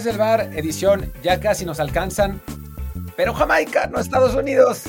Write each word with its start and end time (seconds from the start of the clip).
Desde 0.00 0.12
el 0.12 0.16
bar, 0.16 0.48
edición 0.54 1.12
Ya 1.22 1.40
casi 1.40 1.66
nos 1.66 1.78
alcanzan, 1.78 2.40
pero 3.18 3.34
Jamaica, 3.34 3.86
no 3.86 4.00
Estados 4.00 4.34
Unidos. 4.34 4.84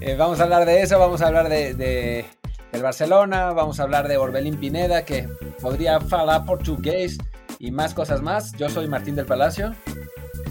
Eh, 0.00 0.16
vamos 0.18 0.40
a 0.40 0.44
hablar 0.44 0.64
de 0.64 0.80
eso, 0.80 0.98
vamos 0.98 1.20
a 1.20 1.26
hablar 1.26 1.50
de, 1.50 1.74
de, 1.74 2.24
del 2.72 2.82
Barcelona, 2.82 3.52
vamos 3.52 3.78
a 3.78 3.82
hablar 3.82 4.08
de 4.08 4.16
Orbelín 4.16 4.56
Pineda, 4.56 5.04
que 5.04 5.28
podría 5.60 6.00
falar 6.00 6.46
portugués 6.46 7.18
y 7.58 7.72
más 7.72 7.92
cosas 7.92 8.22
más. 8.22 8.52
Yo 8.52 8.70
soy 8.70 8.88
Martín 8.88 9.16
del 9.16 9.26
Palacio. 9.26 9.74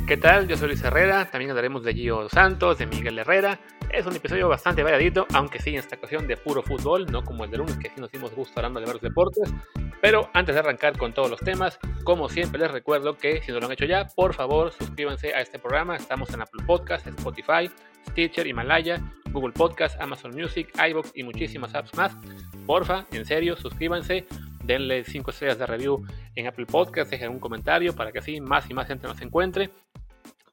¿Qué 0.07 0.17
tal? 0.17 0.47
Yo 0.47 0.57
soy 0.57 0.67
Luis 0.69 0.83
Herrera, 0.83 1.29
también 1.31 1.51
hablaremos 1.51 1.83
de 1.83 1.93
Gio 1.93 2.27
Santos, 2.27 2.77
de 2.77 2.85
Miguel 2.85 3.17
Herrera. 3.17 3.59
Es 3.89 4.05
un 4.05 4.15
episodio 4.15 4.49
bastante 4.49 4.83
variadito, 4.83 5.25
aunque 5.33 5.59
sí 5.59 5.69
en 5.69 5.77
esta 5.77 5.95
ocasión 5.95 6.27
de 6.27 6.35
puro 6.35 6.61
fútbol, 6.61 7.05
no 7.09 7.23
como 7.23 7.45
el 7.45 7.51
de 7.51 7.57
lunes 7.57 7.77
que 7.77 7.89
sí 7.89 7.95
nos 7.97 8.11
dimos 8.11 8.35
gusto 8.35 8.53
hablando 8.57 8.81
de 8.81 8.87
varios 8.87 9.01
deportes. 9.01 9.53
Pero 10.01 10.29
antes 10.33 10.55
de 10.55 10.59
arrancar 10.59 10.97
con 10.97 11.13
todos 11.13 11.29
los 11.29 11.39
temas, 11.39 11.79
como 12.03 12.27
siempre 12.27 12.59
les 12.59 12.71
recuerdo 12.71 13.17
que 13.17 13.41
si 13.41 13.51
no 13.51 13.59
lo 13.59 13.67
han 13.67 13.71
hecho 13.71 13.85
ya, 13.85 14.07
por 14.07 14.33
favor 14.33 14.73
suscríbanse 14.73 15.33
a 15.33 15.41
este 15.41 15.59
programa. 15.59 15.95
Estamos 15.95 16.29
en 16.33 16.41
Apple 16.41 16.63
Podcast, 16.65 17.07
Spotify, 17.07 17.71
Stitcher, 18.09 18.47
Himalaya, 18.47 18.99
Google 19.31 19.53
Podcast, 19.53 19.99
Amazon 20.01 20.31
Music, 20.35 20.69
iBox 20.89 21.11
y 21.15 21.23
muchísimas 21.23 21.73
apps 21.73 21.95
más. 21.95 22.17
Porfa, 22.65 23.05
en 23.11 23.25
serio, 23.25 23.55
suscríbanse 23.55 24.25
denle 24.63 25.03
5 25.03 25.31
estrellas 25.31 25.57
de 25.57 25.65
review 25.65 26.05
en 26.35 26.47
Apple 26.47 26.65
Podcast, 26.65 27.09
dejen 27.09 27.31
un 27.31 27.39
comentario 27.39 27.95
para 27.95 28.11
que 28.11 28.19
así 28.19 28.39
más 28.39 28.69
y 28.69 28.73
más 28.73 28.87
gente 28.87 29.07
nos 29.07 29.21
encuentre 29.21 29.69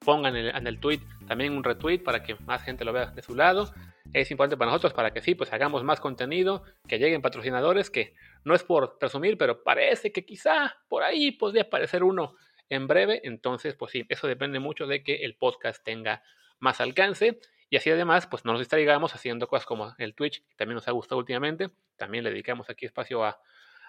pongan 0.09 0.37
en 0.37 0.67
el, 0.67 0.81
tweet 0.81 1.01
también 1.27 1.53
un 1.53 1.63
retweet 1.63 1.99
para 1.99 2.23
que 2.23 2.35
más 2.47 2.63
gente 2.63 2.83
lo 2.83 2.95
vea 2.95 3.09
de 3.09 3.21
su 3.21 3.35
lado. 3.35 3.75
Es 4.15 4.31
importante 4.31 4.57
para 4.57 4.71
nosotros 4.71 4.95
para 4.95 5.13
que 5.13 5.21
sí, 5.21 5.35
pues 5.35 5.53
hagamos 5.53 5.85
más 5.85 6.01
contenido, 6.01 6.63
que 6.89 6.99
lleguen 6.99 7.21
patrocinadores, 7.21 7.91
que 7.91 8.15
no 8.43 8.55
es 8.55 8.63
por 8.63 8.97
presumir, 8.97 9.37
pero 9.37 9.63
parece 9.63 10.11
que 10.11 10.25
quizá 10.25 10.79
por 10.89 11.03
ahí 11.03 11.33
podría 11.33 11.65
aparecer 11.65 12.03
uno 12.03 12.37
en 12.71 12.87
breve. 12.87 13.21
Entonces, 13.25 13.75
pues 13.75 13.93
sí, 13.93 14.07
eso 14.09 14.27
depende 14.27 14.61
mucho 14.61 14.87
de 14.87 15.03
que 15.03 15.27
el 15.27 15.37
podcast 15.37 15.85
tenga 15.85 16.23
más 16.59 16.81
alcance. 16.81 17.39
Y 17.69 17.77
así 17.77 17.91
además, 17.91 18.27
pues 18.27 18.47
no 18.47 18.53
nos 18.53 18.63
distraigamos 18.63 19.15
haciendo 19.15 19.47
cosas 19.47 19.67
como 19.67 19.95
el 19.99 20.15
Twitch, 20.15 20.43
que 20.49 20.57
también 20.57 20.77
nos 20.77 20.89
ha 20.89 20.93
gustado 20.93 21.19
últimamente. 21.19 21.69
También 21.99 22.25
le 22.25 22.31
dedicamos 22.31 22.71
aquí 22.71 22.87
espacio 22.87 23.25
a, 23.25 23.43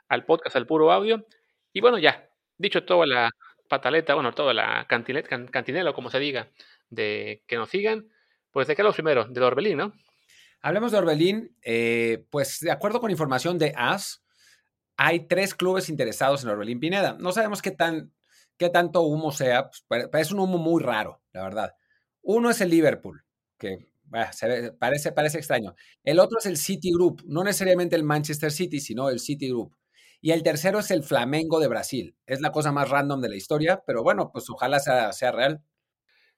al 0.10 0.26
podcast, 0.26 0.58
al 0.58 0.68
puro 0.68 0.92
audio. 0.92 1.26
Y 1.72 1.80
bueno, 1.80 1.98
ya, 1.98 2.30
dicho 2.58 2.84
todo 2.84 3.06
la, 3.06 3.32
pataleta, 3.70 4.16
bueno, 4.16 4.34
toda 4.34 4.54
la 4.54 4.86
cantinela, 4.88 5.94
como 5.94 6.10
se 6.10 6.20
diga, 6.20 6.50
de 6.90 7.44
que 7.48 7.56
nos 7.56 7.70
sigan, 7.70 8.10
pues 8.52 8.68
de 8.68 8.76
qué 8.76 8.84
lo 8.84 8.92
primero, 8.92 9.26
de 9.26 9.42
Orbelín, 9.42 9.78
¿no? 9.78 9.94
Hablemos 10.62 10.92
de 10.92 10.98
Orbelín, 10.98 11.56
eh, 11.62 12.26
pues 12.30 12.60
de 12.60 12.72
acuerdo 12.72 13.00
con 13.00 13.12
información 13.12 13.58
de 13.58 13.74
AS, 13.78 14.22
hay 14.98 15.28
tres 15.28 15.56
clubes 15.56 15.88
interesados 15.88 16.44
en 16.44 16.50
Orbelín 16.50 16.82
Pineda. 16.82 17.16
No 17.18 17.32
sabemos 17.32 17.62
qué, 17.62 17.72
tan, 17.72 18.12
qué 18.58 18.70
tanto 18.70 19.04
humo 19.04 19.32
sea, 19.32 19.70
pues, 19.88 20.10
es 20.12 20.32
un 20.32 20.40
humo 20.42 20.58
muy 20.58 20.84
raro, 20.84 21.22
la 21.32 21.44
verdad. 21.44 21.74
Uno 22.22 22.50
es 22.50 22.60
el 22.60 22.70
Liverpool, 22.70 23.24
que 23.58 23.94
parece, 24.80 25.14
parece 25.14 25.38
extraño. 25.38 25.76
El 26.04 26.20
otro 26.20 26.40
es 26.40 26.46
el 26.48 26.58
City 26.58 26.92
Group, 26.92 27.24
no 27.26 27.44
necesariamente 27.46 27.96
el 27.96 28.04
Manchester 28.04 28.52
City, 28.52 28.82
sino 28.82 29.10
el 29.10 29.20
City 29.20 29.48
Group. 29.48 29.78
Y 30.22 30.32
el 30.32 30.44
tercero 30.44 30.80
es 30.80 30.92
el 30.92 31.04
Flamengo 31.04 31.60
de 31.60 31.68
Brasil. 31.68 32.16
Es 32.26 32.42
la 32.42 32.52
cosa 32.52 32.72
más 32.72 32.90
random 32.90 33.22
de 33.22 33.30
la 33.30 33.36
historia, 33.38 33.82
pero 33.86 34.04
bueno, 34.04 34.32
pues 34.32 34.50
ojalá 34.50 34.80
sea, 34.80 35.32
real. 35.32 35.62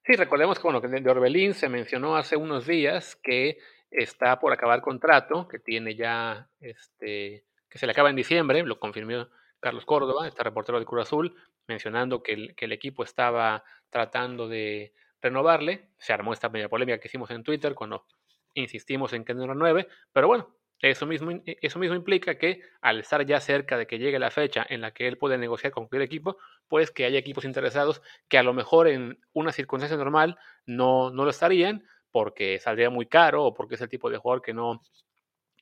Sí, 0.04 0.14
recordemos 0.14 0.58
que, 0.58 0.62
bueno, 0.62 0.80
que 0.80 0.88
de 0.88 1.10
Orbelín 1.10 1.54
se 1.54 1.68
mencionó 1.68 2.16
hace 2.16 2.36
unos 2.36 2.66
días 2.66 3.16
que 3.16 3.58
está 3.90 4.38
por 4.38 4.52
acabar 4.52 4.82
contrato, 4.82 5.48
que 5.48 5.58
tiene 5.58 5.96
ya, 5.96 6.48
este, 6.60 7.44
que 7.68 7.78
se 7.78 7.86
le 7.86 7.92
acaba 7.92 8.10
en 8.10 8.16
diciembre, 8.16 8.62
lo 8.62 8.78
confirmó 8.78 9.28
Carlos 9.60 9.84
Córdoba, 9.84 10.26
este 10.26 10.42
reportero 10.42 10.78
de 10.78 10.86
Cruz 10.86 11.02
Azul, 11.02 11.36
mencionando 11.66 12.22
que 12.22 12.32
el, 12.32 12.54
que 12.54 12.64
el 12.64 12.72
equipo 12.72 13.04
estaba 13.04 13.64
tratando 13.90 14.48
de 14.48 14.92
renovarle. 15.20 15.88
Se 15.98 16.12
armó 16.12 16.32
esta 16.32 16.48
media 16.48 16.68
polémica 16.68 16.98
que 16.98 17.08
hicimos 17.08 17.30
en 17.30 17.44
Twitter 17.44 17.74
cuando 17.74 18.06
insistimos 18.54 19.12
en 19.12 19.24
que 19.24 19.34
no 19.34 19.46
renueve, 19.46 19.88
pero 20.12 20.26
bueno, 20.26 20.54
eso 20.90 21.06
mismo, 21.06 21.30
e, 21.30 21.58
eso 21.62 21.78
mismo 21.78 21.94
implica 21.94 22.36
que 22.36 22.60
al 22.80 23.00
estar 23.00 23.24
ya 23.24 23.40
cerca 23.40 23.76
de 23.78 23.86
que 23.86 23.98
llegue 23.98 24.18
la 24.18 24.30
fecha 24.30 24.66
en 24.68 24.80
la 24.80 24.92
que 24.92 25.08
él 25.08 25.16
puede 25.16 25.38
negociar 25.38 25.72
con 25.72 25.84
cualquier 25.84 26.02
equipo, 26.02 26.36
pues 26.68 26.90
que 26.90 27.04
haya 27.04 27.18
equipos 27.18 27.44
interesados 27.44 28.02
que 28.28 28.38
a 28.38 28.42
lo 28.42 28.52
mejor 28.52 28.88
en 28.88 29.18
una 29.32 29.52
circunstancia 29.52 29.96
normal 29.96 30.38
no, 30.66 31.10
no 31.10 31.24
lo 31.24 31.30
estarían 31.30 31.86
porque 32.10 32.58
saldría 32.58 32.90
muy 32.90 33.06
caro 33.06 33.44
o 33.44 33.54
porque 33.54 33.76
es 33.76 33.80
el 33.80 33.88
tipo 33.88 34.10
de 34.10 34.18
jugador 34.18 34.42
que 34.42 34.52
no, 34.52 34.82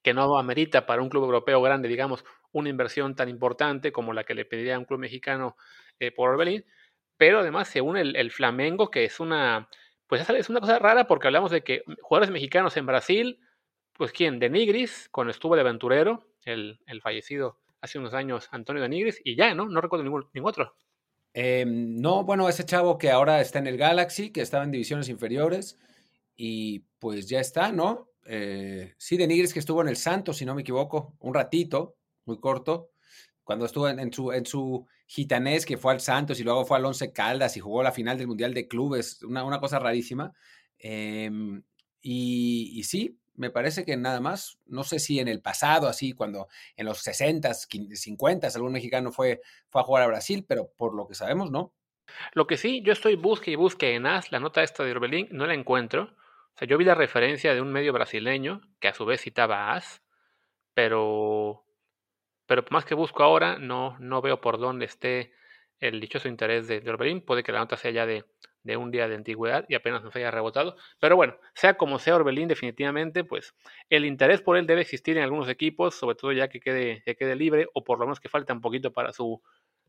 que 0.03 0.15
no 0.15 0.39
amerita 0.39 0.87
para 0.87 1.03
un 1.03 1.09
club 1.09 1.25
europeo 1.25 1.61
grande, 1.63 1.89
digamos, 1.89 2.25
una 2.53 2.69
inversión 2.69 3.15
tan 3.15 3.29
importante 3.29 3.93
como 3.93 4.13
la 4.13 4.25
que 4.25 4.35
le 4.35 4.45
pediría 4.45 4.77
a 4.77 4.79
un 4.79 4.85
club 4.85 5.01
mexicano 5.01 5.57
eh, 5.99 6.11
por 6.13 6.31
Orbelín. 6.31 6.65
Pero 7.17 7.41
además 7.41 7.69
se 7.69 7.83
une 7.83 8.01
el, 8.01 8.17
el 8.17 8.31
Flamengo, 8.31 8.91
que 8.91 9.05
es 9.05 9.21
una, 9.21 9.69
pues 10.07 10.29
es 10.29 10.49
una 10.49 10.61
cosa 10.61 10.79
rara 10.79 11.07
porque 11.07 11.29
hablamos 11.29 11.51
de 11.51 11.63
que 11.63 11.85
jugadores 12.01 12.33
mexicanos 12.33 12.77
en 12.77 12.87
Brasil 12.87 13.39
pues 14.01 14.13
quién, 14.13 14.39
de 14.39 14.49
Nigris, 14.49 15.11
cuando 15.13 15.31
estuvo 15.31 15.55
de 15.57 15.61
aventurero, 15.61 16.25
el, 16.47 16.79
fallecido 17.03 17.59
hace 17.83 17.99
unos 17.99 18.15
años 18.15 18.49
Antonio 18.51 18.81
de 18.81 18.89
Nigris, 18.89 19.21
y 19.23 19.37
ya, 19.37 19.55
¿no? 19.55 19.67
No 19.67 19.83
recuerdo 19.83 20.05
ningún, 20.05 20.27
ningún 20.33 20.49
otro. 20.49 20.75
Em, 21.35 22.01
no, 22.01 22.25
bueno, 22.25 22.49
ese 22.49 22.65
chavo 22.65 22.97
que 22.97 23.11
ahora 23.11 23.43
está 23.43 23.59
en 23.59 23.67
el 23.67 23.77
Galaxy, 23.77 24.31
que 24.31 24.41
estaba 24.41 24.65
en 24.65 24.71
divisiones 24.71 25.11
inferiores, 25.11 25.79
y 26.35 26.79
pues 26.99 27.29
ya 27.29 27.41
está, 27.41 27.73
¿no? 27.73 28.09
Eh, 28.25 28.95
sí, 28.97 29.19
de 29.19 29.27
Nigris 29.27 29.53
que 29.53 29.59
estuvo 29.59 29.83
en 29.83 29.89
el 29.89 29.99
Santos, 29.99 30.39
si 30.39 30.47
no 30.47 30.55
me 30.55 30.63
equivoco, 30.63 31.15
un 31.21 31.35
ratito, 31.35 31.99
muy 32.25 32.41
corto, 32.41 32.93
cuando 33.45 33.67
estuvo 33.67 33.87
en, 33.87 34.11
su, 34.15 34.33
en 34.33 34.47
su 34.47 34.87
gitanés, 35.07 35.67
que 35.67 35.77
fue 35.77 35.93
al 35.93 36.01
Santos 36.01 36.41
y 36.41 36.43
luego 36.43 36.65
fue 36.65 36.79
al 36.79 36.87
Once 36.87 37.13
Caldas 37.13 37.55
y 37.59 37.61
jugó 37.61 37.83
la 37.83 37.93
final 37.93 38.17
del 38.17 38.29
Mundial 38.29 38.55
de 38.55 38.67
Clubes, 38.67 39.23
una, 39.25 39.45
una 39.45 39.61
cosa 39.61 39.79
rarísima. 39.79 40.33
Em, 40.79 41.63
y, 42.03 42.83
sí, 42.85 43.20
me 43.41 43.51
parece 43.51 43.87
que 43.87 43.97
nada 43.97 44.21
más, 44.21 44.59
no 44.67 44.85
sé 44.85 44.99
si 44.99 45.19
en 45.19 45.27
el 45.27 45.41
pasado, 45.41 45.89
así, 45.89 46.13
cuando 46.13 46.49
en 46.77 46.85
los 46.85 46.99
60, 46.99 47.55
50, 47.55 48.49
algún 48.55 48.73
mexicano 48.73 49.13
fue, 49.13 49.41
fue 49.71 49.81
a 49.81 49.85
jugar 49.85 50.03
a 50.03 50.09
Brasil, 50.09 50.45
pero 50.47 50.71
por 50.77 50.95
lo 50.95 51.09
que 51.09 51.15
sabemos, 51.15 51.51
no. 51.51 51.73
Lo 52.35 52.47
que 52.47 52.59
sí, 52.59 52.83
yo 52.85 52.93
estoy 52.93 53.17
busque 53.17 53.51
y 53.51 53.55
busque 53.57 53.95
en 53.95 54.05
AS, 54.05 54.31
la 54.31 54.41
nota 54.41 54.63
esta 54.63 54.85
de 54.85 54.91
Orbelín, 54.91 55.27
no 55.31 55.47
la 55.47 55.55
encuentro. 55.55 56.15
O 56.55 56.59
sea, 56.59 56.69
yo 56.69 56.77
vi 56.77 56.85
la 56.85 56.95
referencia 56.95 57.55
de 57.55 57.63
un 57.63 57.73
medio 57.73 57.95
brasileño 57.95 58.61
que 58.79 58.89
a 58.89 58.95
su 58.95 59.07
vez 59.07 59.23
citaba 59.23 59.71
a 59.71 59.77
AS, 59.77 60.03
pero, 60.75 61.65
pero 62.45 62.63
más 62.71 62.85
que 62.85 62.95
busco 62.95 63.23
ahora, 63.23 63.59
no, 63.59 63.97
no 64.01 64.21
veo 64.21 64.43
por 64.43 64.59
dónde 64.59 64.85
esté 64.85 65.33
el 65.79 65.99
dichoso 65.99 66.29
interés 66.29 66.69
de, 66.69 66.81
de 66.81 66.91
Orbelín. 66.91 67.23
Puede 67.23 67.43
que 67.43 67.53
la 67.53 67.61
nota 67.61 67.79
sea 67.79 67.91
ya 67.91 68.05
de, 68.05 68.27
de 68.63 68.77
un 68.77 68.91
día 68.91 69.09
de 69.09 69.15
antigüedad 69.15 69.65
y 69.69 69.75
apenas 69.75 70.03
nos 70.03 70.15
haya 70.17 70.31
rebotado. 70.31 70.77
Pero 70.99 71.17
bueno, 71.17 71.37
sea 71.55 71.75
como 71.75 71.99
sea 71.99 72.17
Orbelín, 72.17 72.49
definitivamente, 72.49 73.25
pues 73.25 73.55
el 73.89 74.05
interés 74.05 74.41
por 74.43 74.57
él 74.57 74.67
debe 74.67 74.83
existir 74.83 75.17
en 75.17 75.25
algunos 75.25 75.49
equipos, 75.49 75.95
sobre 75.95 76.17
todo 76.17 76.33
ya 76.33 76.49
que 76.49 76.61
quede, 76.61 77.03
que 77.05 77.17
quede 77.17 77.37
libre, 77.37 77.69
o 77.75 77.85
por 77.85 77.99
lo 77.99 78.07
menos 78.07 78.21
que 78.21 78.29
falta 78.29 78.53
un 78.53 78.61
poquito 78.61 78.93
para 78.93 79.13
su, 79.13 79.43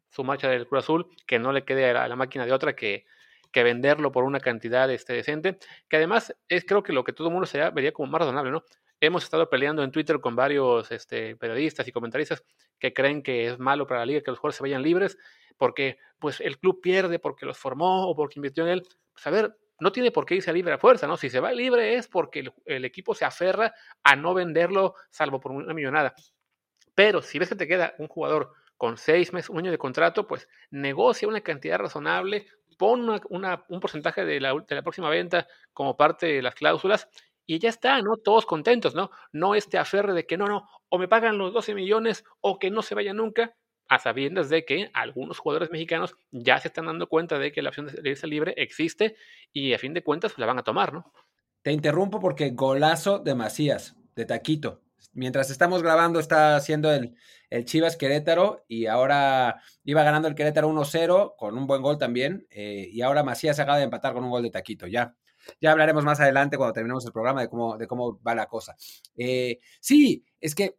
su 0.10 0.24
marcha 0.24 0.50
del 0.50 0.68
Cruz 0.68 0.84
Azul, 0.84 1.08
que 1.26 1.40
no 1.40 1.52
le 1.52 1.64
quede 1.64 1.90
a 1.90 2.08
la, 2.08 2.16
máquina 2.16 2.46
de 2.46 2.54
otra 2.54 2.76
que, 2.76 3.06
que 3.52 3.64
venderlo 3.64 4.12
por 4.12 4.24
una 4.24 4.40
cantidad 4.40 4.90
este, 4.92 5.14
decente, 5.14 5.58
que 5.90 5.98
además 5.98 6.36
es 6.48 6.66
creo 6.66 6.84
que 6.84 6.94
lo 6.94 7.04
que 7.04 7.14
todo 7.14 7.28
el 7.28 7.34
mundo 7.34 7.48
se 7.48 7.70
vería 7.72 7.92
como 7.92 8.12
más 8.12 8.20
razonable, 8.22 8.52
¿no? 8.52 8.64
Hemos 9.04 9.24
estado 9.24 9.50
peleando 9.50 9.84
en 9.84 9.92
Twitter 9.92 10.20
con 10.20 10.36
varios 10.36 10.92
este, 10.92 11.36
periodistas 11.36 11.88
y 11.88 11.92
comentaristas 11.92 12.44
que 12.78 12.94
creen 12.94 13.24
que 13.24 13.48
es 13.48 13.58
malo 13.58 13.88
para 13.88 14.02
la 14.02 14.06
liga 14.06 14.22
que 14.22 14.30
los 14.30 14.38
jugadores 14.38 14.58
se 14.58 14.64
vayan 14.64 14.84
libres 14.84 15.18
porque 15.58 15.98
pues 16.20 16.40
el 16.40 16.60
club 16.60 16.82
pierde 16.82 17.18
porque 17.18 17.48
los 17.48 17.58
formó 17.58 18.08
o 18.08 18.16
porque 18.16 18.38
invirtió 18.38 18.64
en 18.64 18.74
él. 18.74 18.84
Pues 19.12 19.54
no 19.80 19.92
tiene 19.92 20.12
por 20.12 20.28
qué 20.28 20.36
irse 20.36 20.54
libre 20.54 20.74
a 20.74 20.78
fuerza, 20.78 21.08
¿no? 21.08 21.18
Si 21.18 21.32
se 21.32 21.40
va 21.40 21.52
libre 21.52 21.96
es 21.96 22.08
porque 22.08 22.46
el, 22.66 22.86
equipo 22.86 23.16
se 23.16 23.26
aferra 23.26 23.74
a 24.04 24.16
no 24.16 24.36
venderlo 24.36 24.94
salvo 25.10 25.40
por 25.40 25.52
una 25.52 25.74
millonada. 25.74 26.14
Pero 26.94 27.24
si 27.24 27.40
ves 27.40 27.50
que 27.50 27.56
te 27.56 27.68
queda 27.68 27.96
un 27.98 28.08
jugador 28.08 28.54
con 28.78 28.98
seis 28.98 29.34
meses, 29.34 29.50
un 29.50 29.58
año 29.58 29.72
de 29.72 29.80
contrato, 29.80 30.28
pues 30.28 30.48
negocia 30.70 31.28
una 31.28 31.42
cantidad 31.42 31.80
razonable, 31.80 32.46
pon 32.78 33.20
un 33.30 33.80
porcentaje 33.80 34.26
de 34.26 34.40
la 34.40 34.82
próxima 34.84 35.10
venta 35.10 35.48
como 35.74 35.98
parte 35.98 36.28
de 36.28 36.44
las 36.44 36.54
cláusulas 36.54 37.08
y 37.52 37.60
ya 37.60 37.68
está, 37.68 38.02
¿no? 38.02 38.16
Todos 38.16 38.46
contentos, 38.46 38.96
¿no? 38.96 39.12
No 39.34 39.56
este 39.56 39.78
aferre 39.78 40.14
de 40.14 40.26
que 40.26 40.38
no, 40.38 40.48
no, 40.48 40.70
o 40.88 40.98
me 40.98 41.10
pagan 41.10 41.38
los 41.38 41.52
12 41.52 41.76
millones 41.76 42.24
o 42.40 42.58
que 42.58 42.72
no 42.72 42.82
se 42.82 42.96
vaya 42.96 43.14
nunca 43.14 43.58
a 43.90 44.00
sabiendas 44.00 44.48
de 44.48 44.64
que 44.64 44.90
algunos 44.94 45.38
jugadores 45.38 45.70
mexicanos 45.70 46.16
ya 46.32 46.58
se 46.60 46.70
están 46.70 46.86
dando 46.86 47.10
cuenta 47.10 47.40
de 47.40 47.52
que 47.52 47.62
la 47.62 47.68
opción 47.68 47.88
de 47.88 48.10
irse 48.10 48.26
libre 48.26 48.54
existe 48.56 49.18
y 49.52 49.74
a 49.74 49.80
fin 49.80 49.94
de 49.94 50.02
cuentas 50.02 50.32
pues, 50.32 50.40
la 50.40 50.46
van 50.46 50.60
a 50.60 50.64
tomar, 50.64 50.94
¿no? 50.94 51.12
Te 51.62 51.74
interrumpo 51.74 52.22
porque 52.22 52.52
golazo 52.52 53.20
de 53.20 53.36
Macías, 53.36 53.98
de 54.16 54.24
Taquito. 54.24 54.80
Mientras 55.12 55.50
estamos 55.50 55.84
grabando 55.84 56.22
está 56.22 56.56
haciendo 56.56 56.90
el, 56.94 57.16
el 57.50 57.66
Chivas 57.66 57.98
Querétaro 57.98 58.64
y 58.70 58.86
ahora 58.86 59.62
iba 59.84 60.04
ganando 60.04 60.30
el 60.30 60.36
Querétaro 60.36 60.70
1-0 60.70 61.36
con 61.36 61.58
un 61.58 61.68
buen 61.68 61.82
gol 61.82 61.98
también 61.98 62.48
eh, 62.50 62.88
y 62.90 63.02
ahora 63.02 63.24
Macías 63.24 63.60
acaba 63.60 63.78
de 63.78 63.84
empatar 63.84 64.14
con 64.14 64.24
un 64.24 64.30
gol 64.30 64.44
de 64.44 64.52
Taquito, 64.52 64.88
ya. 64.88 65.18
Ya 65.60 65.72
hablaremos 65.72 66.04
más 66.04 66.20
adelante 66.20 66.58
cuando 66.58 66.74
terminemos 66.74 67.06
el 67.06 67.12
programa 67.12 67.42
de 67.42 67.50
cómo, 67.50 67.78
de 67.78 67.88
cómo 67.88 68.22
va 68.22 68.36
la 68.36 68.48
cosa. 68.48 68.76
Eh, 69.16 69.60
sí, 69.80 70.26
es 70.40 70.56
que 70.56 70.78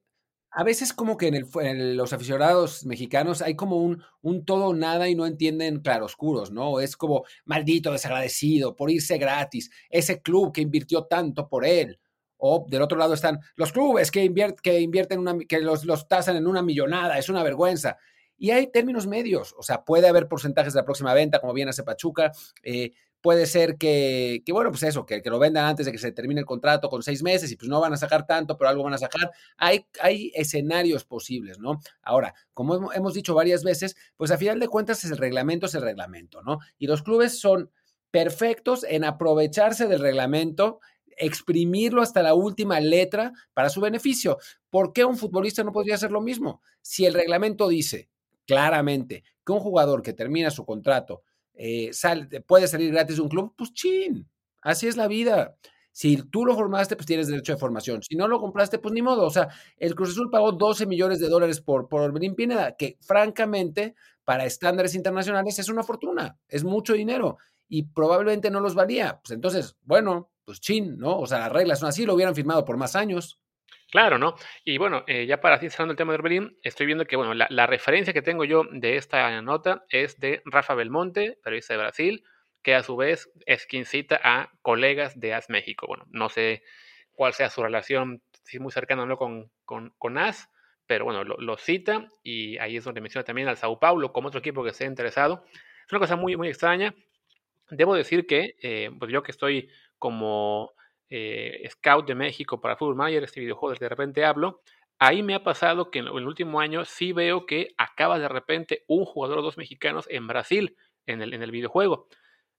a 0.55 0.65
veces 0.65 0.93
como 0.93 1.17
que 1.17 1.29
en, 1.29 1.97
los 1.97 2.13
aficionados 2.13 2.85
mexicanos 2.85 3.41
hay 3.41 3.57
como 3.57 3.79
un, 3.79 4.03
un 4.21 4.45
todo 4.45 4.75
nada 4.75 5.09
y 5.09 5.15
no 5.15 5.27
entienden 5.27 5.81
claroscuros, 5.81 6.51
¿no? 6.51 6.79
Es 6.81 6.97
como 6.97 7.25
maldito, 7.47 7.91
desagradecido, 7.91 8.77
por 8.77 8.91
irse 8.91 9.17
gratis, 9.17 9.71
ese 9.89 10.21
club 10.21 10.53
que 10.53 10.61
invirtió 10.61 11.05
tanto 11.05 11.49
por 11.49 11.65
él. 11.65 11.99
O 12.37 12.67
del 12.69 12.83
otro 12.83 12.99
lado 12.99 13.15
están 13.15 13.41
los 13.57 13.73
clubes 13.73 14.11
que, 14.11 14.31
que 14.63 14.81
invierten, 14.81 15.21
una, 15.21 15.39
que 15.49 15.61
los, 15.61 15.85
los 15.85 16.07
tasan 16.07 16.37
en 16.37 16.47
una 16.47 16.61
millonada, 16.61 17.17
es 17.17 17.29
una 17.29 17.43
vergüenza. 17.43 17.97
Y 18.37 18.51
hay 18.51 18.67
términos 18.67 19.07
medios, 19.07 19.55
o 19.57 19.63
sea, 19.63 19.85
puede 19.85 20.09
haber 20.09 20.29
porcentajes 20.29 20.75
de 20.75 20.81
la 20.81 20.85
próxima 20.85 21.15
venta, 21.15 21.41
como 21.41 21.53
bien 21.53 21.69
hace 21.69 21.85
Pachuca, 21.85 22.33
eh, 22.63 22.93
puede 23.23 23.47
ser 23.47 23.79
que, 23.79 24.43
que, 24.45 24.53
bueno, 24.53 24.71
pues 24.71 24.83
eso, 24.83 25.07
que, 25.07 25.23
que, 25.23 25.31
lo 25.31 25.39
vendan 25.39 25.65
antes 25.65 25.87
de 25.87 25.93
que 25.93 25.99
se 25.99 26.13
termine 26.13 26.41
el 26.41 26.47
contrato 26.47 26.89
con 26.89 27.03
seis 27.03 27.23
meses 27.23 27.51
y 27.51 27.57
pues 27.57 27.69
no 27.69 27.81
van 27.81 27.93
a 27.93 27.97
sacar 27.97 28.27
tanto, 28.27 28.59
pero 28.59 28.69
algo 28.69 28.83
van 28.83 28.95
a 28.95 28.99
sacar. 28.99 29.31
Hay, 29.57 29.87
hay 30.01 30.33
escenarios 30.35 31.05
posibles, 31.05 31.59
¿no? 31.59 31.81
Ahora, 32.03 32.35
como 32.53 32.93
hemos 32.93 33.15
dicho 33.15 33.35
varias 33.35 33.63
veces, 33.63 33.97
pues 34.17 34.31
a 34.31 34.39
final 34.39 34.61
de 34.61 34.69
cuentas 34.69 35.05
el 35.05 35.17
reglamento 35.17 35.67
es 35.67 35.75
el 35.75 35.83
reglamento, 35.83 36.43
¿no? 36.43 36.59
Y 36.79 36.89
los 36.89 37.03
clubes 37.03 37.39
son 37.39 37.71
perfectos 38.11 38.85
en 38.85 39.05
aprovecharse 39.05 39.87
del 39.87 40.01
reglamento 40.01 40.81
exprimirlo 41.17 42.03
hasta 42.03 42.23
la 42.23 42.35
última 42.35 42.81
letra 42.81 43.33
para 43.55 43.71
su 43.71 43.81
beneficio. 43.81 44.39
¿Por 44.71 44.93
qué 44.93 45.05
un 45.05 45.17
futbolista 45.17 45.63
no 45.63 45.73
podría 45.73 45.95
hacer 45.95 46.11
lo 46.11 46.21
mismo? 46.21 46.63
Si 46.81 47.07
el 47.07 47.15
reglamento 47.15 47.69
dice 47.69 48.09
claramente 48.47 49.23
que 49.45 49.53
un 49.53 49.61
jugador 49.61 50.03
que 50.03 50.13
termina 50.13 50.51
su 50.51 50.65
contrato 50.65 51.23
eh, 51.55 51.91
puede 52.47 52.69
salir 52.69 52.93
gratis 52.93 53.19
un 53.19 53.29
club, 53.29 53.55
pues 53.57 53.73
chin, 53.73 54.29
así 54.61 54.87
es 54.89 54.97
la 54.97 55.09
vida. 55.09 55.57
Si 55.93 56.17
tú 56.17 56.47
lo 56.47 56.55
formaste, 56.55 56.97
pues 56.97 57.07
tienes 57.07 57.29
derecho 57.29 57.53
de 57.53 57.59
formación. 57.59 58.03
Si 58.03 58.17
no 58.17 58.27
lo 58.27 58.41
compraste, 58.41 58.79
pues 58.79 58.95
ni 58.95 59.03
modo. 59.03 59.27
O 59.27 59.31
sea, 59.31 59.49
el 59.77 59.95
Cruz 59.95 60.11
Azul 60.11 60.31
pagó 60.31 60.53
12 60.53 60.87
millones 60.87 61.21
de 61.21 61.29
dólares 61.29 61.61
por, 61.61 61.89
por 61.89 62.01
Orbelín 62.01 62.35
Pineda, 62.35 62.77
que 62.77 62.97
francamente, 63.03 63.95
para 64.25 64.47
estándares 64.47 64.95
internacionales 64.95 65.59
es 65.59 65.69
una 65.69 65.83
fortuna, 65.83 66.39
es 66.49 66.65
mucho 66.65 66.95
dinero 66.95 67.39
y 67.69 67.85
probablemente 67.85 68.51
no 68.51 68.61
los 68.61 68.75
valía. 68.75 69.21
Pues 69.23 69.33
entonces, 69.33 69.77
bueno, 69.83 70.31
pues 70.45 70.61
chin, 70.61 70.97
¿no? 70.99 71.19
O 71.19 71.27
sea, 71.27 71.41
las 71.41 71.53
reglas 71.53 71.81
son 71.81 71.89
así, 71.89 72.07
lo 72.07 72.15
hubieran 72.15 72.35
firmado 72.35 72.65
por 72.65 72.77
más 72.77 72.97
años. 72.97 73.39
Claro, 73.93 74.17
¿no? 74.17 74.37
Y 74.65 74.79
bueno, 74.79 75.05
eh, 75.07 75.27
ya 75.27 75.43
para 75.43 75.57
así 75.57 75.69
cerrando 75.69 75.93
el 75.93 75.99
tema 75.99 76.13
de 76.13 76.19
Orbelín, 76.19 76.57
estoy 76.63 76.87
viendo 76.87 77.05
que, 77.05 77.15
bueno, 77.15 77.35
la, 77.35 77.67
referencia 77.67 78.15
que 78.15 78.23
tengo 78.23 78.43
yo 78.47 78.65
de 78.73 78.97
esta 78.97 79.39
nota 79.43 79.85
es 79.91 80.19
de 80.19 80.41
Rafa 80.47 80.75
Belmonte, 80.75 81.39
periodista 81.45 81.75
de 81.75 81.79
Brasil, 81.79 82.25
que 82.63 82.75
a 82.75 82.83
su 82.83 82.97
vez 82.97 83.31
es 83.45 83.67
quien 83.67 83.85
cita 83.85 84.19
a 84.25 84.51
colegas 84.63 85.21
de 85.21 85.35
AS 85.35 85.51
México. 85.51 85.87
Bueno, 85.87 86.07
no 86.09 86.31
sé 86.31 86.63
cuál 87.11 87.35
sea 87.35 87.51
su 87.51 87.63
relación, 87.63 88.23
si 88.45 88.57
es 88.57 88.63
muy 88.63 88.73
cercana 88.73 89.03
o 89.03 89.07
no 89.07 89.19
con, 89.19 89.51
con, 89.67 89.91
con 89.99 90.17
AS, 90.17 90.49
pero 90.87 91.05
bueno, 91.05 91.23
lo, 91.23 91.57
cita 91.59 92.09
y 92.23 92.57
ahí 92.59 92.79
es 92.79 92.85
donde 92.85 93.03
menciona 93.03 93.25
también 93.25 93.49
al 93.49 93.59
Sao 93.59 93.79
Paulo 93.79 94.11
como 94.11 94.29
otro 94.29 94.41
equipo 94.41 94.65
que 94.65 94.71
esté 94.71 94.87
interesado. 94.87 95.45
Es 95.87 95.93
una 95.93 96.01
cosa 96.01 96.17
muy, 96.17 96.35
muy 96.39 96.49
extraña. 96.49 96.95
Debo 97.69 97.95
decir 97.95 98.27
que, 98.27 98.57
eh, 98.63 98.91
pues 98.99 99.13
yo 99.13 99.23
que 99.23 99.33
estoy 99.33 99.69
como 99.99 100.73
eh, 101.15 101.69
Scout 101.69 102.07
de 102.07 102.15
México 102.15 102.59
para 102.59 102.75
Football 102.75 102.97
Manager, 102.97 103.25
este 103.25 103.41
videojuego 103.41 103.79
de 103.79 103.87
repente 103.87 104.25
hablo, 104.25 104.63
ahí 104.99 105.23
me 105.23 105.35
ha 105.35 105.45
pasado 105.45 105.91
que 105.91 105.99
en 105.99 106.07
el 106.07 106.27
último 106.27 106.59
año 106.59 106.87
sí 106.87 107.13
veo 107.13 107.45
que 107.45 107.75
acaba 107.77 108.19
de 108.19 108.29
repente 108.29 108.85
un 108.89 109.05
jugador 109.05 109.41
o 109.41 109.43
dos 109.43 109.59
mexicanos 109.59 110.07
en 110.09 110.27
Brasil 110.27 110.75
en 111.05 111.21
el, 111.21 111.35
en 111.35 111.43
el 111.43 111.51
videojuego. 111.51 112.09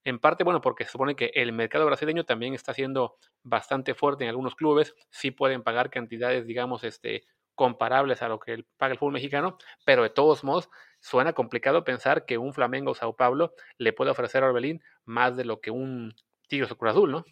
En 0.03 0.19
parte, 0.19 0.43
bueno, 0.43 0.61
porque 0.61 0.83
se 0.85 0.91
supone 0.91 1.15
que 1.15 1.31
el 1.33 1.51
mercado 1.51 1.87
brasileño 1.87 2.25
también 2.25 2.53
está 2.53 2.75
siendo 2.75 3.15
bastante 3.41 3.95
fuerte 3.95 4.23
en 4.23 4.29
algunos 4.29 4.53
clubes, 4.53 4.93
sí 5.09 5.31
pueden 5.31 5.63
pagar 5.63 5.89
cantidades, 5.89 6.45
digamos, 6.45 6.83
este, 6.83 7.23
comparables 7.55 8.21
a 8.21 8.27
lo 8.27 8.39
que 8.39 8.65
paga 8.77 8.93
el 8.93 8.99
fútbol 8.99 9.13
mexicano, 9.13 9.57
pero 9.83 10.03
de 10.03 10.11
todos 10.11 10.43
modos 10.43 10.69
suena 10.99 11.33
complicado 11.33 11.83
pensar 11.83 12.25
que 12.25 12.37
un 12.37 12.53
Flamengo 12.53 12.91
o 12.91 12.95
Sao 12.95 13.15
Paulo 13.15 13.55
le 13.79 13.93
puede 13.93 14.11
ofrecer 14.11 14.43
a 14.43 14.47
Orbelín 14.47 14.83
más 15.05 15.35
de 15.37 15.45
lo 15.45 15.59
que 15.59 15.71
un 15.71 16.13
Tigres 16.47 16.71
o 16.71 16.77
Cruz 16.77 16.91
Azul, 16.91 17.11
¿no? 17.11 17.25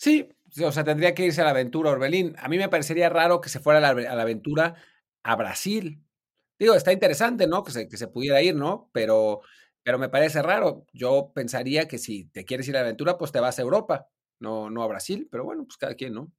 Sí, 0.00 0.30
o 0.64 0.72
sea, 0.72 0.82
tendría 0.82 1.14
que 1.14 1.26
irse 1.26 1.42
a 1.42 1.44
la 1.44 1.50
aventura 1.50 1.90
Orbelín. 1.90 2.34
A 2.38 2.48
mí 2.48 2.56
me 2.56 2.70
parecería 2.70 3.10
raro 3.10 3.42
que 3.42 3.50
se 3.50 3.60
fuera 3.60 3.80
a 3.80 3.82
la, 3.82 4.10
a 4.10 4.14
la 4.16 4.22
aventura 4.22 4.74
a 5.22 5.36
Brasil. 5.36 6.02
Digo, 6.58 6.74
está 6.74 6.90
interesante, 6.90 7.46
¿no? 7.46 7.62
Que 7.62 7.70
se, 7.70 7.86
que 7.86 7.98
se 7.98 8.08
pudiera 8.08 8.40
ir, 8.40 8.54
¿no? 8.54 8.88
Pero, 8.94 9.42
pero 9.82 9.98
me 9.98 10.08
parece 10.08 10.40
raro. 10.40 10.86
Yo 10.94 11.32
pensaría 11.34 11.86
que 11.86 11.98
si 11.98 12.24
te 12.30 12.46
quieres 12.46 12.66
ir 12.68 12.76
a 12.76 12.80
la 12.80 12.86
aventura, 12.86 13.18
pues 13.18 13.30
te 13.30 13.40
vas 13.40 13.58
a 13.58 13.62
Europa, 13.62 14.08
no, 14.38 14.70
no 14.70 14.82
a 14.82 14.86
Brasil. 14.86 15.28
Pero 15.30 15.44
bueno, 15.44 15.64
pues 15.66 15.76
cada 15.76 15.94
quien, 15.94 16.14
¿no? 16.14 16.32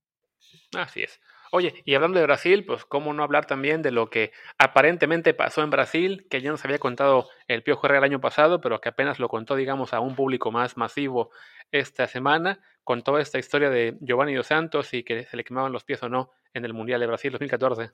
Así 0.75 1.03
es. 1.03 1.19
Oye, 1.51 1.83
y 1.85 1.93
hablando 1.93 2.17
de 2.17 2.25
Brasil, 2.25 2.65
pues 2.65 2.83
cómo 2.85 3.13
no 3.13 3.21
hablar 3.21 3.45
también 3.45 3.83
de 3.83 3.91
lo 3.91 4.09
que 4.09 4.31
aparentemente 4.57 5.35
pasó 5.35 5.61
en 5.61 5.69
Brasil, 5.69 6.25
que 6.31 6.41
ya 6.41 6.49
nos 6.49 6.65
había 6.65 6.79
contado 6.79 7.29
el 7.47 7.61
Piojo 7.61 7.85
Herrera 7.85 7.99
el 7.99 8.11
año 8.11 8.21
pasado, 8.21 8.59
pero 8.59 8.81
que 8.81 8.89
apenas 8.89 9.19
lo 9.19 9.29
contó, 9.29 9.55
digamos, 9.55 9.93
a 9.93 9.99
un 9.99 10.15
público 10.15 10.51
más 10.51 10.77
masivo 10.77 11.29
esta 11.71 12.07
semana, 12.07 12.59
con 12.83 13.03
toda 13.03 13.21
esta 13.21 13.39
historia 13.39 13.69
de 13.69 13.97
Giovanni 14.01 14.33
Dos 14.33 14.47
Santos 14.47 14.93
y 14.93 15.03
que 15.03 15.25
se 15.25 15.37
le 15.37 15.43
quemaban 15.43 15.71
los 15.71 15.83
pies 15.83 16.01
o 16.03 16.09
no 16.09 16.31
en 16.53 16.65
el 16.65 16.73
Mundial 16.73 16.99
de 16.99 17.07
Brasil 17.07 17.31
2014. 17.31 17.91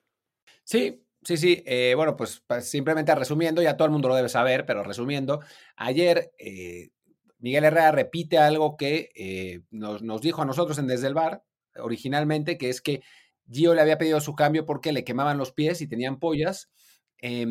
Sí, 0.64 1.04
sí, 1.24 1.38
sí. 1.38 1.64
Eh, 1.66 1.94
bueno, 1.96 2.16
pues 2.16 2.44
simplemente 2.62 3.14
resumiendo, 3.16 3.62
ya 3.62 3.78
todo 3.78 3.86
el 3.86 3.92
mundo 3.92 4.08
lo 4.08 4.16
debe 4.16 4.30
saber, 4.30 4.66
pero 4.66 4.84
resumiendo, 4.84 5.42
ayer 5.76 6.32
eh, 6.38 6.90
Miguel 7.40 7.66
Herrera 7.66 7.92
repite 7.92 8.38
algo 8.38 8.78
que 8.78 9.12
eh, 9.16 9.62
nos, 9.72 10.02
nos 10.02 10.22
dijo 10.22 10.42
a 10.42 10.46
nosotros 10.46 10.78
en 10.80 10.88
Desde 10.88 11.08
el 11.08 11.14
Bar 11.14 11.44
originalmente, 11.76 12.58
que 12.58 12.70
es 12.70 12.82
que 12.82 13.02
Gio 13.50 13.74
le 13.74 13.82
había 13.82 13.98
pedido 13.98 14.20
su 14.20 14.36
cambio 14.36 14.66
porque 14.66 14.92
le 14.92 15.04
quemaban 15.04 15.38
los 15.38 15.52
pies 15.52 15.82
y 15.82 15.88
tenían 15.88 16.20
pollas. 16.20 16.70
Eh, 17.22 17.46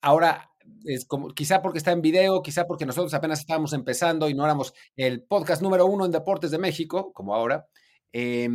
ahora, 0.00 0.50
es 0.84 1.04
como, 1.04 1.28
quizá 1.28 1.62
porque 1.62 1.78
está 1.78 1.92
en 1.92 2.02
video, 2.02 2.42
quizá 2.42 2.66
porque 2.66 2.86
nosotros 2.86 3.14
apenas 3.14 3.40
estábamos 3.40 3.72
empezando 3.72 4.28
y 4.28 4.34
no 4.34 4.44
éramos 4.44 4.74
el 4.96 5.22
podcast 5.22 5.62
número 5.62 5.86
uno 5.86 6.04
en 6.04 6.12
deportes 6.12 6.50
de 6.50 6.58
México, 6.58 7.12
como 7.12 7.34
ahora. 7.34 7.66
Eh, 8.12 8.48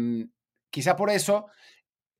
quizá 0.69 0.95
por 0.95 1.09
eso 1.09 1.47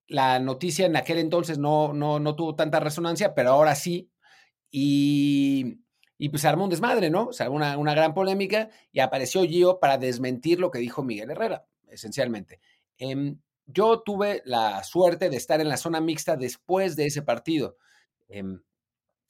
la 0.09 0.39
noticia 0.39 0.87
en 0.87 0.95
aquel 0.95 1.19
entonces 1.19 1.57
no, 1.57 1.93
no, 1.93 2.19
no 2.19 2.35
tuvo 2.35 2.55
tanta 2.55 2.79
resonancia, 2.79 3.33
pero 3.33 3.51
ahora 3.51 3.75
sí. 3.75 4.11
Y, 4.71 5.79
y 6.17 6.29
pues 6.29 6.43
desmadre, 6.43 7.09
¿no? 7.09 7.31
Se 7.31 7.43
armó 7.43 7.55
una, 7.55 7.77
una 7.77 7.93
gran 7.93 8.13
polémica 8.13 8.69
y 8.91 8.99
apareció 8.99 9.43
Gio 9.43 9.79
para 9.79 9.97
desmentir 9.97 10.59
lo 10.59 10.71
que 10.71 10.79
dijo 10.79 11.03
Miguel 11.03 11.31
Herrera, 11.31 11.65
esencialmente. 11.87 12.59
Eh, 12.97 13.35
yo 13.67 14.01
tuve 14.01 14.41
la 14.45 14.83
suerte 14.83 15.29
de 15.29 15.37
estar 15.37 15.61
en 15.61 15.69
la 15.69 15.77
zona 15.77 16.01
mixta 16.01 16.35
después 16.35 16.95
de 16.95 17.05
ese 17.05 17.21
partido. 17.21 17.77
Eh, 18.27 18.43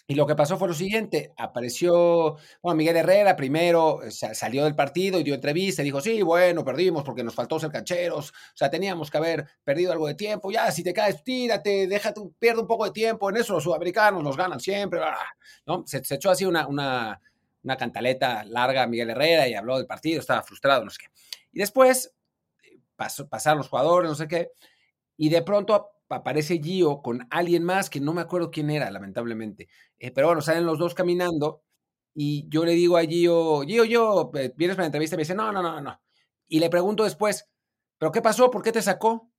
y 0.09 0.15
lo 0.15 0.25
que 0.25 0.35
pasó 0.35 0.57
fue 0.57 0.67
lo 0.67 0.73
siguiente, 0.73 1.33
apareció, 1.37 2.35
bueno, 2.63 2.75
Miguel 2.75 2.97
Herrera 2.97 3.35
primero 3.35 3.99
salió 4.09 4.63
del 4.63 4.73
partido 4.73 5.19
y 5.19 5.23
dio 5.23 5.35
entrevista 5.35 5.83
y 5.83 5.85
dijo, 5.85 6.01
sí, 6.01 6.23
bueno, 6.23 6.65
perdimos 6.65 7.03
porque 7.03 7.23
nos 7.23 7.35
faltó 7.35 7.59
ser 7.59 7.69
cancheros, 7.69 8.31
o 8.31 8.33
sea, 8.55 8.71
teníamos 8.71 9.11
que 9.11 9.17
haber 9.19 9.47
perdido 9.63 9.91
algo 9.91 10.07
de 10.07 10.15
tiempo, 10.15 10.49
ya, 10.49 10.71
si 10.71 10.81
te 10.81 10.93
caes, 10.93 11.23
tírate, 11.23 11.85
déjate, 11.85 12.21
pierde 12.39 12.59
un 12.59 12.65
poco 12.65 12.85
de 12.85 12.91
tiempo, 12.91 13.29
en 13.29 13.37
eso 13.37 13.53
los 13.53 13.63
sudamericanos 13.63 14.23
los 14.23 14.35
ganan 14.35 14.59
siempre, 14.59 14.99
¿no? 15.67 15.83
Se, 15.85 16.03
se 16.03 16.15
echó 16.15 16.31
así 16.31 16.43
una, 16.43 16.65
una, 16.65 17.21
una 17.63 17.77
cantaleta 17.77 18.43
larga 18.45 18.81
a 18.81 18.87
Miguel 18.87 19.11
Herrera 19.11 19.47
y 19.47 19.53
habló 19.53 19.77
del 19.77 19.85
partido, 19.85 20.21
estaba 20.21 20.41
frustrado, 20.41 20.83
no 20.83 20.89
sé 20.89 20.97
qué. 21.01 21.11
Y 21.51 21.59
después 21.59 22.11
pasó, 22.95 23.29
pasaron 23.29 23.59
los 23.59 23.69
jugadores, 23.69 24.09
no 24.09 24.15
sé 24.15 24.27
qué, 24.27 24.53
y 25.17 25.29
de 25.29 25.43
pronto 25.43 25.91
aparece 26.09 26.59
Gio 26.61 27.01
con 27.01 27.27
alguien 27.29 27.63
más 27.63 27.89
que 27.89 27.99
no 27.99 28.13
me 28.13 28.21
acuerdo 28.21 28.51
quién 28.51 28.69
era, 28.69 28.91
lamentablemente. 28.91 29.67
Eh, 29.97 30.11
pero 30.11 30.27
bueno, 30.27 30.41
salen 30.41 30.65
los 30.65 30.79
dos 30.79 30.93
caminando 30.93 31.63
y 32.13 32.47
yo 32.49 32.65
le 32.65 32.73
digo 32.73 32.97
a 32.97 33.03
Gio, 33.03 33.61
Gio, 33.61 33.85
yo, 33.85 34.31
eh, 34.35 34.53
vienes 34.55 34.75
para 34.75 34.83
la 34.83 34.87
entrevista 34.87 35.15
y 35.15 35.17
me 35.17 35.21
dice, 35.21 35.35
no, 35.35 35.51
no, 35.51 35.61
no, 35.61 35.79
no. 35.81 36.01
Y 36.47 36.59
le 36.59 36.69
pregunto 36.69 37.03
después, 37.03 37.47
¿pero 37.97 38.11
qué 38.11 38.21
pasó? 38.21 38.49
¿Por 38.49 38.63
qué 38.63 38.71
te 38.71 38.81
sacó? 38.81 39.31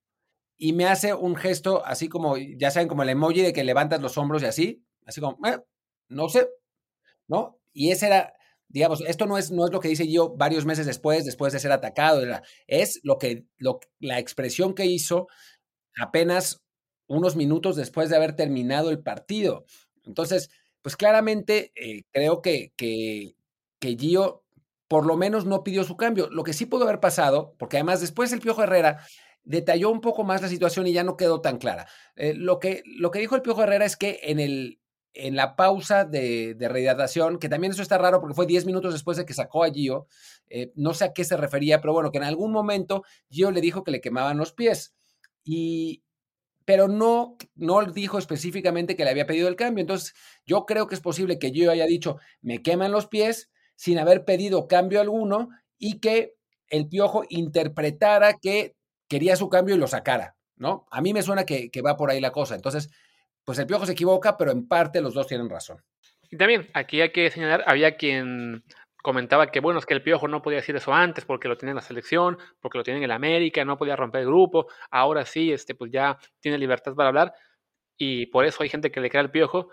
Y 0.56 0.72
me 0.72 0.86
hace 0.86 1.14
un 1.14 1.36
gesto 1.36 1.84
así 1.84 2.08
como, 2.08 2.36
ya 2.36 2.70
saben, 2.70 2.88
como 2.88 3.02
el 3.02 3.08
emoji 3.08 3.42
de 3.42 3.52
que 3.52 3.64
levantas 3.64 4.00
los 4.00 4.16
hombros 4.18 4.42
y 4.42 4.46
así, 4.46 4.84
así 5.06 5.20
como, 5.20 5.38
eh, 5.46 5.58
no 6.08 6.28
sé, 6.28 6.48
¿no? 7.26 7.58
Y 7.72 7.90
ese 7.90 8.06
era, 8.06 8.34
digamos, 8.68 9.02
esto 9.06 9.26
no 9.26 9.38
es, 9.38 9.50
no 9.50 9.64
es 9.64 9.72
lo 9.72 9.80
que 9.80 9.88
dice 9.88 10.06
Gio 10.06 10.36
varios 10.36 10.66
meses 10.66 10.86
después, 10.86 11.24
después 11.24 11.52
de 11.52 11.60
ser 11.60 11.72
atacado, 11.72 12.22
es 12.66 13.00
lo 13.02 13.18
que, 13.18 13.46
lo, 13.58 13.80
la 13.98 14.18
expresión 14.18 14.74
que 14.74 14.86
hizo 14.86 15.28
apenas 15.99 16.62
unos 17.06 17.37
minutos 17.37 17.76
después 17.76 18.09
de 18.09 18.16
haber 18.16 18.37
terminado 18.37 18.90
el 18.90 19.00
partido. 19.00 19.64
Entonces, 20.04 20.50
pues 20.82 20.97
claramente 20.97 21.73
eh, 21.75 22.04
creo 22.12 22.42
que, 22.42 22.73
que, 22.76 23.35
que 23.78 23.97
Gio 23.97 24.44
por 24.88 25.06
lo 25.06 25.16
menos 25.16 25.47
no 25.47 25.62
pidió 25.62 25.85
su 25.85 25.97
cambio. 25.97 26.28
Lo 26.30 26.42
que 26.42 26.52
sí 26.52 26.66
pudo 26.66 26.85
haber 26.85 26.99
pasado, 26.99 27.54
porque 27.59 27.76
además 27.76 28.00
después 28.00 28.32
el 28.32 28.40
Piojo 28.40 28.64
Herrera 28.64 29.06
detalló 29.44 29.90
un 29.90 30.00
poco 30.00 30.25
más 30.25 30.42
la 30.42 30.49
situación 30.49 30.87
y 30.87 30.92
ya 30.92 31.04
no 31.04 31.16
quedó 31.16 31.40
tan 31.40 31.59
clara. 31.59 31.87
Eh, 32.16 32.35
lo, 32.35 32.59
que, 32.59 32.82
lo 32.85 33.11
que 33.11 33.20
dijo 33.20 33.37
el 33.37 33.42
Piojo 33.42 33.62
Herrera 33.62 33.85
es 33.85 33.97
que 33.97 34.18
en, 34.25 34.40
el, 34.40 34.80
en 35.14 35.37
la 35.37 35.54
pausa 35.54 36.04
de, 36.04 36.54
de 36.54 36.68
rehidratación, 36.68 37.38
que 37.38 37.49
también 37.49 37.73
eso 37.73 37.82
está 37.82 37.99
raro 37.99 38.20
porque 38.20 38.35
fue 38.35 38.47
10 38.47 38.66
minutos 38.66 38.92
después 38.92 39.16
de 39.16 39.25
que 39.25 39.35
sacó 39.35 39.64
a 39.64 39.70
Gio, 39.70 40.06
eh, 40.49 40.73
no 40.75 40.92
sé 40.92 41.04
a 41.04 41.12
qué 41.12 41.25
se 41.25 41.37
refería, 41.37 41.80
pero 41.80 41.92
bueno, 41.92 42.11
que 42.11 42.18
en 42.18 42.25
algún 42.25 42.52
momento 42.52 43.04
Gio 43.30 43.50
le 43.52 43.61
dijo 43.61 43.85
que 43.85 43.92
le 43.92 44.00
quemaban 44.00 44.38
los 44.38 44.52
pies. 44.52 44.94
Y, 45.44 46.02
pero 46.64 46.88
no, 46.88 47.37
no 47.54 47.85
dijo 47.85 48.18
específicamente 48.18 48.97
que 48.97 49.04
le 49.04 49.11
había 49.11 49.26
pedido 49.26 49.49
el 49.49 49.56
cambio. 49.56 49.82
Entonces, 49.82 50.14
yo 50.47 50.66
creo 50.66 50.87
que 50.87 50.94
es 50.94 51.00
posible 51.00 51.38
que 51.38 51.52
yo 51.52 51.70
haya 51.70 51.87
dicho, 51.87 52.18
me 52.40 52.62
queman 52.62 52.92
los 52.92 53.06
pies 53.06 53.50
sin 53.76 53.99
haber 53.99 54.25
pedido 54.25 54.68
cambio 54.68 55.00
alguno 55.00 55.49
y 55.78 56.00
que 56.00 56.35
el 56.68 56.88
piojo 56.88 57.25
interpretara 57.28 58.35
que 58.35 58.76
quería 59.09 59.37
su 59.37 59.49
cambio 59.49 59.75
y 59.75 59.78
lo 59.78 59.88
sacara, 59.88 60.37
¿no? 60.56 60.87
A 60.90 61.00
mí 61.00 61.12
me 61.12 61.23
suena 61.23 61.44
que, 61.44 61.70
que 61.70 61.82
va 61.82 61.97
por 61.97 62.11
ahí 62.11 62.20
la 62.20 62.30
cosa. 62.30 62.54
Entonces, 62.54 62.90
pues 63.44 63.59
el 63.59 63.66
piojo 63.66 63.87
se 63.87 63.92
equivoca, 63.92 64.37
pero 64.37 64.52
en 64.52 64.68
parte 64.68 65.00
los 65.00 65.14
dos 65.14 65.26
tienen 65.26 65.49
razón. 65.49 65.82
Y 66.30 66.37
también, 66.37 66.68
aquí 66.75 67.00
hay 67.00 67.11
que 67.11 67.28
señalar, 67.30 67.64
había 67.66 67.97
quien 67.97 68.62
comentaba 69.02 69.47
que 69.50 69.61
bueno, 69.61 69.78
es 69.78 69.87
que 69.87 69.95
el 69.95 70.02
Piojo 70.02 70.28
no 70.28 70.42
podía 70.42 70.59
decir 70.59 70.76
eso 70.76 70.92
antes 70.95 71.25
porque 71.25 71.49
lo 71.49 71.57
tiene 71.57 71.71
en 71.71 71.76
la 71.76 71.83
selección, 71.83 72.38
porque 72.61 72.78
lo 72.78 72.85
tiene 72.85 72.99
en 72.99 73.04
el 73.04 73.11
América, 73.12 73.64
no 73.64 73.76
podía 73.78 73.97
romper 73.97 74.23
el 74.23 74.26
grupo, 74.28 74.66
ahora 74.90 75.25
sí, 75.25 75.52
este, 75.52 75.75
pues 75.75 75.90
ya 75.92 76.19
tiene 76.40 76.59
libertad 76.59 76.95
para 76.95 77.09
hablar 77.09 77.35
y 77.99 78.26
por 78.26 78.45
eso 78.45 78.62
hay 78.62 78.69
gente 78.69 78.90
que 78.90 79.00
le 79.00 79.11
cree 79.11 79.21
al 79.21 79.30
Piojo, 79.30 79.69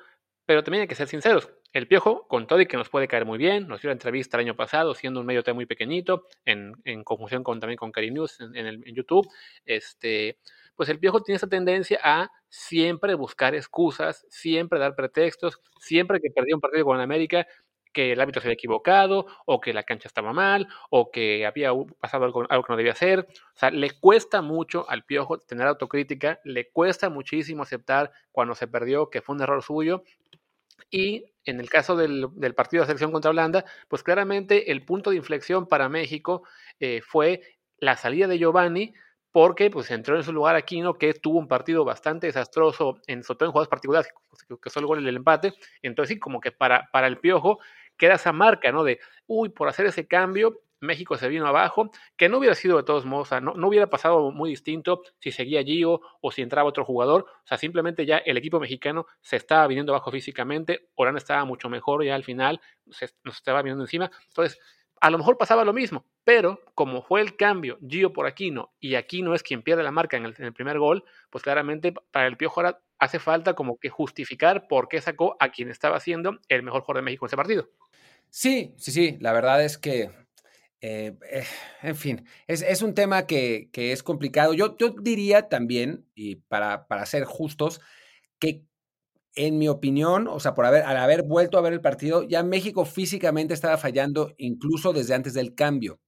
pero 0.46 0.64
también 0.64 0.84
hay 0.84 0.88
que 0.88 0.96
ser 0.96 1.08
sinceros, 1.08 1.52
el 1.74 1.88
Piojo, 1.88 2.28
con 2.28 2.48
todo 2.48 2.62
y 2.62 2.66
que 2.68 2.78
nos 2.78 2.90
puede 2.90 3.08
caer 3.08 3.26
muy 3.26 3.38
bien, 3.38 3.68
nos 3.68 3.82
dio 3.82 3.90
la 3.90 3.94
entrevista 3.94 4.38
el 4.38 4.42
año 4.46 4.56
pasado 4.56 4.96
siendo 4.96 5.20
un 5.20 5.26
medio 5.26 5.44
muy 5.54 5.66
pequeñito, 5.66 6.28
en, 6.46 6.74
en 6.86 7.04
conjunción 7.04 7.44
con, 7.44 7.60
también 7.60 7.78
con 7.78 7.92
Cari 7.92 8.12
News 8.12 8.40
en, 8.40 8.56
en, 8.56 8.68
en 8.68 8.96
YouTube, 8.96 9.28
este, 9.66 10.38
pues 10.76 10.90
el 10.90 11.00
Piojo 11.00 11.22
tiene 11.22 11.38
esa 11.38 11.48
tendencia 11.48 12.00
a 12.04 12.32
siempre 12.50 13.16
buscar 13.16 13.56
excusas, 13.56 14.26
siempre 14.30 14.80
dar 14.80 14.96
pretextos, 14.96 15.60
siempre 15.80 16.20
que 16.22 16.30
perdió 16.30 16.56
un 16.56 16.62
partido 16.62 16.86
con 16.86 17.00
América, 17.00 17.46
que 17.98 18.12
el 18.12 18.22
árbitro 18.22 18.44
se 18.44 18.48
había 18.48 18.54
equivocado, 18.54 19.26
o 19.48 19.60
que 19.60 19.74
la 19.74 19.82
cancha 19.82 20.08
estaba 20.08 20.32
mal, 20.32 20.68
o 20.92 21.10
que 21.10 21.48
había 21.48 21.72
pasado 22.00 22.26
algo, 22.26 22.44
que 22.48 22.70
no 22.70 22.78
debía 22.78 22.92
hacer. 22.92 23.22
O 23.56 23.58
sea, 23.58 23.72
le 23.72 23.90
cuesta 23.90 24.44
mucho 24.44 24.88
al 24.88 25.04
piojo 25.04 25.40
tener 25.40 25.66
autocrítica, 25.66 26.40
le 26.44 26.70
cuesta 26.70 27.10
muchísimo 27.10 27.64
aceptar 27.64 28.12
cuando 28.32 28.54
se 28.54 28.68
perdió 28.68 29.10
que 29.10 29.24
fue 29.24 29.34
un 29.34 29.42
error 29.42 29.64
suyo. 29.64 30.04
Y 30.92 31.26
en 31.44 31.60
el 31.60 31.72
caso 31.72 31.96
del, 31.98 32.30
partido 32.56 32.84
de 32.84 32.86
selección 32.86 33.12
contra 33.12 33.32
Holanda, 33.32 33.66
pues 33.88 34.04
claramente 34.04 34.72
el 34.72 34.86
punto 34.86 35.10
de 35.10 35.16
inflexión 35.16 35.66
para 35.66 35.90
México 35.90 36.44
eh, 36.80 37.02
fue 37.02 37.42
la 37.80 37.98
salida 37.98 38.28
de 38.28 38.38
Giovanni, 38.38 38.94
porque 39.32 39.72
pues 39.72 39.90
entró 39.90 40.18
en 40.18 40.24
su 40.24 40.34
lugar 40.34 40.56
Aquino, 40.56 41.00
que 41.00 41.16
tuvo 41.16 41.40
un 41.40 41.48
partido 41.48 41.84
bastante 41.84 42.28
desastroso, 42.28 43.00
en, 43.08 43.24
sobre 43.24 43.40
todo 43.40 43.50
en 43.50 43.54
juegos 43.54 43.70
particulares, 43.70 44.14
que 44.62 44.70
solo 44.70 44.86
el 44.86 44.88
gol 44.88 45.04
del 45.04 45.18
empate. 45.18 45.56
Entonces, 45.82 46.14
sí, 46.14 46.20
como 46.20 46.40
que 46.40 46.52
para 46.52 47.08
el 47.08 47.18
Piojo 47.18 47.58
queda 47.98 48.16
esa 48.16 48.34
marca, 48.34 48.72
¿no? 48.72 48.84
De, 48.84 49.00
uy, 49.28 49.50
por 49.50 49.68
hacer 49.68 49.86
ese 49.86 50.08
cambio, 50.08 50.62
México 50.80 51.18
se 51.18 51.28
vino 51.28 51.48
abajo, 51.48 51.92
que 52.16 52.30
no 52.30 52.38
hubiera 52.38 52.56
sido 52.56 52.78
de 52.78 52.84
todos 52.84 53.06
modos, 53.06 53.28
o 53.28 53.30
sea, 53.30 53.42
no, 53.42 53.54
no, 53.56 53.68
hubiera 53.68 53.90
pasado 53.90 54.32
muy 54.32 54.52
distinto 54.52 55.02
si 55.20 55.32
seguía 55.32 55.64
Gio 55.64 56.02
o 56.22 56.32
si 56.32 56.42
entraba 56.42 56.70
otro 56.70 56.86
jugador, 56.86 57.26
o 57.44 57.48
sea, 57.48 57.58
simplemente 57.58 58.06
ya 58.06 58.18
el 58.18 58.38
equipo 58.38 58.60
mexicano 58.60 59.08
se 59.22 59.38
estaba 59.38 59.66
viniendo 59.68 59.92
abajo 59.94 60.12
físicamente, 60.12 60.90
Orán 60.96 61.18
estaba 61.18 61.46
mucho 61.46 61.70
mejor 61.70 62.04
ya 62.04 62.16
al 62.16 62.24
final, 62.24 62.62
se, 62.92 63.10
nos 63.24 63.38
estaba 63.38 63.62
viniendo 63.62 63.84
encima, 63.84 64.12
entonces 64.28 64.60
a 65.00 65.10
lo 65.10 65.18
mejor 65.18 65.38
pasaba 65.38 65.64
lo 65.64 65.74
mismo, 65.74 66.06
pero 66.24 66.60
como 66.74 67.02
fue 67.02 67.22
el 67.22 67.36
cambio 67.36 67.78
Gio 67.88 68.14
por 68.14 68.26
Aquino 68.26 68.74
y 68.80 68.96
Aquino 68.96 69.34
es 69.34 69.44
quien 69.44 69.62
pierde 69.62 69.84
la 69.84 69.92
marca 69.92 70.18
en 70.18 70.26
el, 70.26 70.54
primer 70.54 70.80
gol, 70.80 71.04
pues 71.30 71.44
claramente 71.44 71.94
para 72.12 72.28
el 72.28 72.38
Piojo 72.38 72.62
ahora 72.62 72.82
hace 73.00 73.20
falta 73.20 73.54
como 73.54 73.78
que 73.78 73.90
justificar 73.90 74.68
por 74.68 74.88
qué 74.88 75.02
sacó 75.02 75.38
a 75.40 75.50
quien 75.50 75.70
estaba 75.70 76.00
siendo 76.00 76.40
el 76.50 76.64
mejor 76.64 76.82
jugador 76.82 77.04
de 77.04 77.06
México 77.06 77.26
en 77.26 77.28
ese 77.28 77.38
partido. 77.38 77.70
Sí, 78.30 78.74
sí, 78.78 78.92
sí, 78.92 79.18
la 79.20 79.32
verdad 79.34 79.64
es 79.64 79.78
que, 79.78 80.12
eh, 80.82 81.18
eh, 81.32 81.44
en 81.82 81.96
fin, 81.96 82.26
es, 82.48 82.82
un 82.82 82.94
tema 82.94 83.26
que, 83.26 83.70
es 83.74 84.04
complicado. 84.04 84.54
Yo, 84.54 84.76
diría 85.02 85.50
también, 85.50 86.06
y 86.16 86.36
para, 86.36 86.86
ser 87.06 87.26
justos, 87.26 87.82
que 88.40 88.64
en 89.36 89.58
mi 89.60 89.70
opinión, 89.70 90.28
o 90.28 90.40
sea, 90.40 90.56
por 90.56 90.66
haber, 90.66 90.84
al 90.84 90.98
haber 90.98 91.24
vuelto 91.24 91.58
a 91.58 91.62
ver 91.62 91.74
el 91.74 91.82
partido, 91.82 92.24
ya 92.24 92.44
México 92.44 92.86
físicamente 92.86 93.54
estaba 93.54 93.78
fallando 93.78 94.34
incluso 94.38 94.94
desde 94.94 95.16
antes 95.16 95.34
del 95.34 95.56
cambio. 95.56 96.00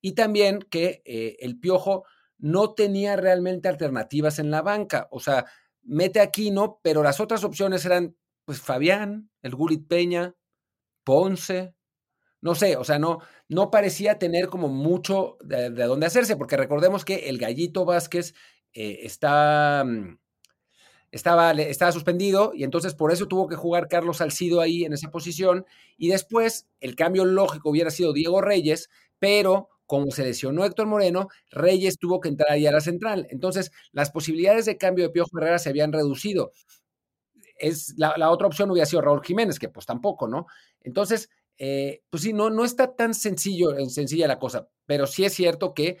Y 0.00 0.12
también 0.12 0.60
que 0.70 1.02
eh, 1.04 1.36
el 1.40 1.58
Piojo 1.60 2.04
no 2.38 2.74
tenía 2.74 3.16
realmente 3.16 3.68
alternativas 3.68 4.38
en 4.38 4.50
la 4.50 4.62
banca. 4.62 5.08
O 5.10 5.20
sea, 5.20 5.46
mete 5.82 6.20
a 6.20 6.24
Aquino, 6.24 6.80
pero 6.82 7.02
las 7.02 7.20
otras 7.20 7.44
opciones 7.44 7.84
eran, 7.84 8.16
pues, 8.46 8.60
Fabián, 8.60 9.30
el 9.42 9.54
Gulit 9.54 9.86
Peña, 9.88 10.34
Ponce, 11.10 11.74
no 12.40 12.54
sé, 12.54 12.76
o 12.76 12.84
sea, 12.84 12.98
no, 13.00 13.18
no 13.48 13.70
parecía 13.70 14.18
tener 14.18 14.48
como 14.48 14.68
mucho 14.68 15.38
de, 15.42 15.70
de 15.70 15.84
dónde 15.84 16.06
hacerse, 16.06 16.36
porque 16.36 16.56
recordemos 16.56 17.04
que 17.04 17.28
el 17.30 17.38
Gallito 17.38 17.84
Vázquez 17.84 18.34
eh, 18.74 19.00
está, 19.02 19.84
estaba, 21.10 21.50
estaba 21.52 21.92
suspendido 21.92 22.52
y 22.54 22.64
entonces 22.64 22.94
por 22.94 23.12
eso 23.12 23.26
tuvo 23.26 23.48
que 23.48 23.56
jugar 23.56 23.88
Carlos 23.88 24.18
Salcido 24.18 24.60
ahí 24.60 24.84
en 24.84 24.92
esa 24.92 25.10
posición 25.10 25.66
y 25.96 26.08
después 26.08 26.66
el 26.80 26.94
cambio 26.94 27.24
lógico 27.24 27.70
hubiera 27.70 27.90
sido 27.90 28.12
Diego 28.12 28.40
Reyes, 28.40 28.88
pero 29.18 29.68
como 29.86 30.12
se 30.12 30.22
lesionó 30.22 30.64
Héctor 30.64 30.86
Moreno, 30.86 31.28
Reyes 31.50 31.98
tuvo 31.98 32.20
que 32.20 32.28
entrar 32.28 32.52
ahí 32.52 32.64
a 32.64 32.70
la 32.70 32.80
central. 32.80 33.26
Entonces, 33.30 33.72
las 33.90 34.10
posibilidades 34.12 34.64
de 34.64 34.76
cambio 34.76 35.04
de 35.04 35.10
Piojo 35.10 35.36
Herrera 35.36 35.58
se 35.58 35.68
habían 35.68 35.92
reducido. 35.92 36.52
Es, 37.60 37.94
la, 37.96 38.30
otra 38.30 38.46
opción 38.46 38.70
hubiera 38.70 38.86
sido 38.86 39.02
Raúl 39.02 39.22
Jiménez, 39.22 39.58
que 39.58 39.68
pues 39.68 39.86
tampoco, 39.86 40.26
¿no? 40.26 40.46
Entonces, 40.80 41.30
eh, 41.58 42.02
pues 42.10 42.22
sí, 42.22 42.32
no, 42.32 42.50
no 42.50 42.64
está 42.64 42.96
tan 42.96 43.14
sencillo, 43.14 43.74
sencilla 43.88 44.26
la 44.26 44.38
cosa, 44.38 44.68
pero 44.86 45.06
sí 45.06 45.24
es 45.24 45.34
cierto 45.34 45.74
que 45.74 45.98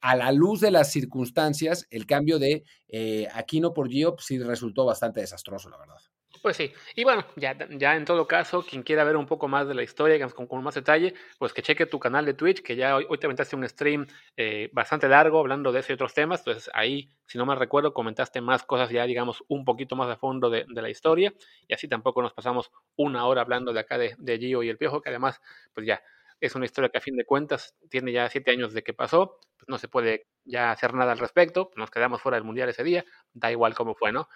a 0.00 0.16
la 0.16 0.32
luz 0.32 0.60
de 0.60 0.70
las 0.70 0.90
circunstancias, 0.90 1.86
el 1.90 2.06
cambio 2.06 2.38
de 2.38 2.64
eh, 2.88 3.28
Aquino 3.34 3.74
por 3.74 3.88
Gio 3.88 4.14
pues 4.14 4.26
sí 4.26 4.38
resultó 4.38 4.84
bastante 4.84 5.20
desastroso, 5.20 5.68
la 5.68 5.78
verdad. 5.78 5.98
Pues 6.42 6.56
sí, 6.56 6.72
y 6.94 7.04
bueno, 7.04 7.24
ya, 7.36 7.56
ya 7.70 7.96
en 7.96 8.04
todo 8.04 8.26
caso, 8.26 8.62
quien 8.64 8.82
quiera 8.82 9.04
ver 9.04 9.16
un 9.16 9.26
poco 9.26 9.48
más 9.48 9.66
de 9.68 9.74
la 9.74 9.82
historia, 9.82 10.18
con, 10.30 10.46
con 10.46 10.62
más 10.62 10.74
detalle, 10.74 11.14
pues 11.38 11.52
que 11.52 11.62
cheque 11.62 11.86
tu 11.86 11.98
canal 11.98 12.24
de 12.24 12.34
Twitch, 12.34 12.62
que 12.62 12.76
ya 12.76 12.96
hoy, 12.96 13.06
hoy 13.08 13.18
te 13.18 13.26
aventaste 13.26 13.56
un 13.56 13.66
stream 13.68 14.06
eh, 14.36 14.68
bastante 14.72 15.08
largo 15.08 15.38
hablando 15.40 15.72
de 15.72 15.80
ese 15.80 15.92
y 15.92 15.94
otros 15.94 16.14
temas, 16.14 16.40
entonces 16.40 16.70
ahí, 16.74 17.10
si 17.26 17.38
no 17.38 17.46
mal 17.46 17.58
recuerdo, 17.58 17.92
comentaste 17.94 18.40
más 18.40 18.64
cosas 18.64 18.90
ya, 18.90 19.04
digamos, 19.06 19.44
un 19.48 19.64
poquito 19.64 19.96
más 19.96 20.08
a 20.10 20.16
fondo 20.16 20.50
de, 20.50 20.64
de 20.68 20.82
la 20.82 20.90
historia, 20.90 21.32
y 21.68 21.74
así 21.74 21.88
tampoco 21.88 22.22
nos 22.22 22.32
pasamos 22.32 22.70
una 22.96 23.26
hora 23.26 23.40
hablando 23.42 23.72
de 23.72 23.80
acá 23.80 23.96
de, 23.98 24.14
de 24.18 24.38
Gio 24.38 24.62
y 24.62 24.68
el 24.68 24.78
Piojo, 24.78 25.00
que 25.00 25.10
además, 25.10 25.40
pues 25.74 25.86
ya, 25.86 26.02
es 26.40 26.54
una 26.54 26.66
historia 26.66 26.90
que 26.90 26.98
a 26.98 27.00
fin 27.00 27.16
de 27.16 27.24
cuentas 27.24 27.74
tiene 27.88 28.12
ya 28.12 28.28
siete 28.28 28.50
años 28.50 28.74
de 28.74 28.82
que 28.82 28.92
pasó, 28.92 29.38
pues 29.56 29.68
no 29.68 29.78
se 29.78 29.88
puede 29.88 30.26
ya 30.44 30.70
hacer 30.70 30.92
nada 30.92 31.12
al 31.12 31.18
respecto, 31.18 31.70
nos 31.76 31.90
quedamos 31.90 32.20
fuera 32.20 32.36
del 32.36 32.44
Mundial 32.44 32.68
ese 32.68 32.84
día, 32.84 33.04
da 33.32 33.50
igual 33.50 33.74
cómo 33.74 33.94
fue, 33.94 34.12
¿no? 34.12 34.28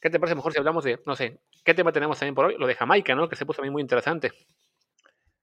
¿Qué 0.00 0.10
te 0.10 0.18
parece 0.18 0.34
mejor 0.34 0.52
si 0.52 0.58
hablamos 0.58 0.84
de, 0.84 0.98
no 1.06 1.14
sé, 1.14 1.40
qué 1.64 1.74
tema 1.74 1.92
tenemos 1.92 2.18
también 2.18 2.34
por 2.34 2.46
hoy? 2.46 2.56
Lo 2.58 2.66
de 2.66 2.74
Jamaica, 2.74 3.14
¿no? 3.14 3.28
Que 3.28 3.36
se 3.36 3.44
puso 3.44 3.58
también 3.58 3.72
muy 3.72 3.82
interesante. 3.82 4.32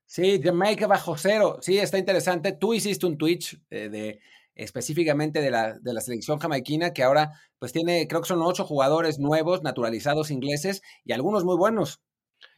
Sí, 0.05 0.41
Jamaica 0.41 0.87
bajo 0.87 1.17
cero. 1.17 1.57
Sí, 1.61 1.77
está 1.77 1.97
interesante. 1.97 2.53
Tú 2.53 2.73
hiciste 2.73 3.05
un 3.05 3.17
Twitch 3.17 3.59
eh, 3.69 3.89
de 3.89 4.19
específicamente 4.55 5.41
de 5.41 5.51
la, 5.51 5.77
de 5.79 5.93
la 5.93 6.01
selección 6.01 6.39
jamaiquina 6.39 6.91
que 6.91 7.03
ahora 7.03 7.33
pues 7.59 7.71
tiene, 7.71 8.07
creo 8.07 8.21
que 8.21 8.27
son 8.27 8.41
ocho 8.41 8.65
jugadores 8.65 9.19
nuevos, 9.19 9.61
naturalizados 9.61 10.31
ingleses 10.31 10.81
y 11.05 11.13
algunos 11.13 11.43
muy 11.43 11.57
buenos. 11.57 12.01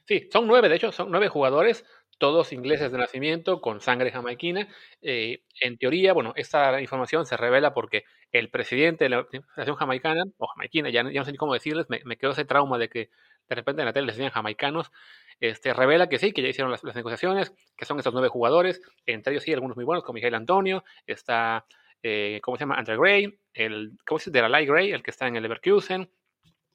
Sí, 0.07 0.27
son 0.31 0.47
nueve, 0.47 0.69
de 0.69 0.75
hecho, 0.75 0.91
son 0.91 1.11
nueve 1.11 1.27
jugadores, 1.27 1.85
todos 2.19 2.53
ingleses 2.53 2.91
de 2.91 2.97
nacimiento, 2.99 3.61
con 3.61 3.81
sangre 3.81 4.11
jamaiquina. 4.11 4.67
Eh, 5.01 5.41
en 5.61 5.77
teoría, 5.77 6.13
bueno, 6.13 6.33
esta 6.35 6.79
información 6.81 7.25
se 7.25 7.37
revela 7.37 7.73
porque 7.73 8.03
el 8.31 8.49
presidente 8.49 9.05
de 9.05 9.09
la 9.09 9.27
nación 9.57 9.75
jamaicana, 9.75 10.23
o 10.37 10.47
jamaiquina, 10.47 10.89
ya, 10.89 11.01
no 11.01 11.25
sé 11.25 11.31
ni 11.31 11.37
cómo 11.37 11.53
decirles, 11.53 11.87
me, 11.89 12.01
me, 12.05 12.17
quedó 12.17 12.31
ese 12.31 12.45
trauma 12.45 12.77
de 12.77 12.89
que 12.89 13.09
de 13.47 13.55
repente 13.55 13.81
en 13.81 13.87
la 13.87 13.93
tele 13.93 14.05
les 14.05 14.15
decían 14.15 14.31
jamaicanos, 14.31 14.91
este, 15.39 15.73
revela 15.73 16.09
que 16.09 16.19
sí, 16.19 16.33
que 16.33 16.41
ya 16.41 16.49
hicieron 16.49 16.71
las, 16.71 16.83
negociaciones, 16.83 17.53
que 17.75 17.85
son 17.85 17.97
estos 17.97 18.13
nueve 18.13 18.27
jugadores, 18.27 18.81
entre 19.05 19.33
ellos 19.33 19.43
sí, 19.43 19.53
algunos 19.53 19.75
muy 19.75 19.85
buenos, 19.85 20.03
como 20.03 20.15
Miguel 20.15 20.35
Antonio, 20.35 20.83
está, 21.07 21.65
eh, 22.03 22.39
¿cómo 22.43 22.57
se 22.57 22.61
llama? 22.61 22.75
Andrew 22.75 23.01
Gray, 23.01 23.39
el, 23.53 23.93
¿cómo 24.05 24.19
se 24.19 24.31
llama? 24.31 24.59
De 24.59 24.65
Gray, 24.65 24.91
el 24.91 25.01
que 25.01 25.11
está 25.11 25.27
en 25.27 25.37
el 25.37 25.43
Leverkusen. 25.43 26.11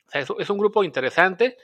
O 0.06 0.10
sea, 0.10 0.20
es 0.20 0.50
un 0.50 0.58
grupo 0.58 0.84
interesante 0.84 1.56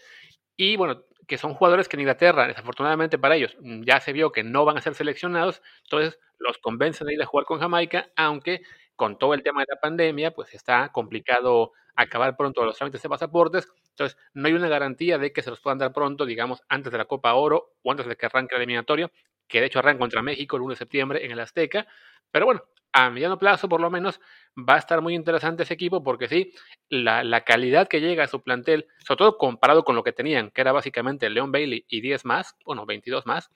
y 0.62 0.76
bueno, 0.76 1.02
que 1.26 1.38
son 1.38 1.54
jugadores 1.54 1.88
que 1.88 1.96
en 1.96 2.00
Inglaterra, 2.02 2.46
desafortunadamente 2.46 3.18
para 3.18 3.34
ellos, 3.36 3.56
mm, 3.60 3.82
ya 3.84 3.98
se 4.00 4.12
vio 4.12 4.30
que 4.30 4.42
no 4.44 4.64
van 4.66 4.76
a 4.76 4.82
ser 4.82 4.94
seleccionados, 4.94 5.62
entonces 5.84 6.18
los 6.38 6.58
convencen 6.58 7.06
de 7.06 7.14
ir 7.14 7.22
a 7.22 7.26
jugar 7.26 7.46
con 7.46 7.60
Jamaica, 7.60 8.10
aunque 8.16 8.60
con 8.94 9.18
todo 9.18 9.32
el 9.32 9.42
tema 9.42 9.62
de 9.62 9.68
la 9.74 9.80
pandemia, 9.80 10.32
pues 10.32 10.52
está 10.54 10.90
complicado 10.92 11.72
acabar 11.96 12.36
pronto 12.36 12.62
los 12.64 12.76
trámites 12.76 13.00
de 13.02 13.08
pasaportes, 13.08 13.68
entonces 13.90 14.18
no 14.34 14.48
hay 14.48 14.52
una 14.54 14.68
garantía 14.68 15.16
de 15.18 15.32
que 15.32 15.40
se 15.42 15.48
los 15.50 15.60
puedan 15.60 15.78
dar 15.78 15.92
pronto, 15.94 16.26
digamos, 16.26 16.62
antes 16.68 16.92
de 16.92 16.98
la 16.98 17.06
Copa 17.06 17.32
Oro 17.34 17.72
o 17.82 17.90
antes 17.90 18.06
de 18.06 18.16
que 18.16 18.26
arranque 18.26 18.54
el 18.54 18.60
eliminatorio, 18.62 19.10
que 19.48 19.60
de 19.60 19.66
hecho 19.66 19.78
arranca 19.78 20.00
contra 20.00 20.20
México 20.22 20.56
el 20.56 20.62
1 20.62 20.72
de 20.74 20.76
septiembre 20.76 21.24
en 21.24 21.30
el 21.32 21.40
Azteca, 21.40 21.86
pero 22.30 22.44
bueno, 22.46 22.62
a 22.92 23.08
mediano 23.10 23.38
plazo 23.38 23.68
por 23.68 23.80
lo 23.80 23.90
menos 23.90 24.20
va 24.56 24.74
a 24.74 24.78
estar 24.78 25.00
muy 25.00 25.14
interesante 25.14 25.62
ese 25.62 25.74
equipo 25.74 26.02
porque 26.02 26.28
sí, 26.28 26.52
la, 26.88 27.24
la, 27.24 27.42
calidad 27.44 27.88
que 27.88 28.00
llega 28.00 28.24
a 28.24 28.28
su 28.28 28.42
plantel, 28.42 28.86
sobre 28.98 29.18
todo 29.18 29.38
comparado 29.38 29.84
con 29.84 29.96
lo 29.96 30.02
que 30.02 30.12
tenían, 30.12 30.50
que 30.50 30.60
era 30.60 30.72
básicamente 30.72 31.30
Leon 31.30 31.52
Bailey 31.52 31.84
y 31.88 32.00
10 32.00 32.24
más, 32.24 32.56
bueno, 32.64 32.86
22 32.86 33.26
más, 33.26 33.50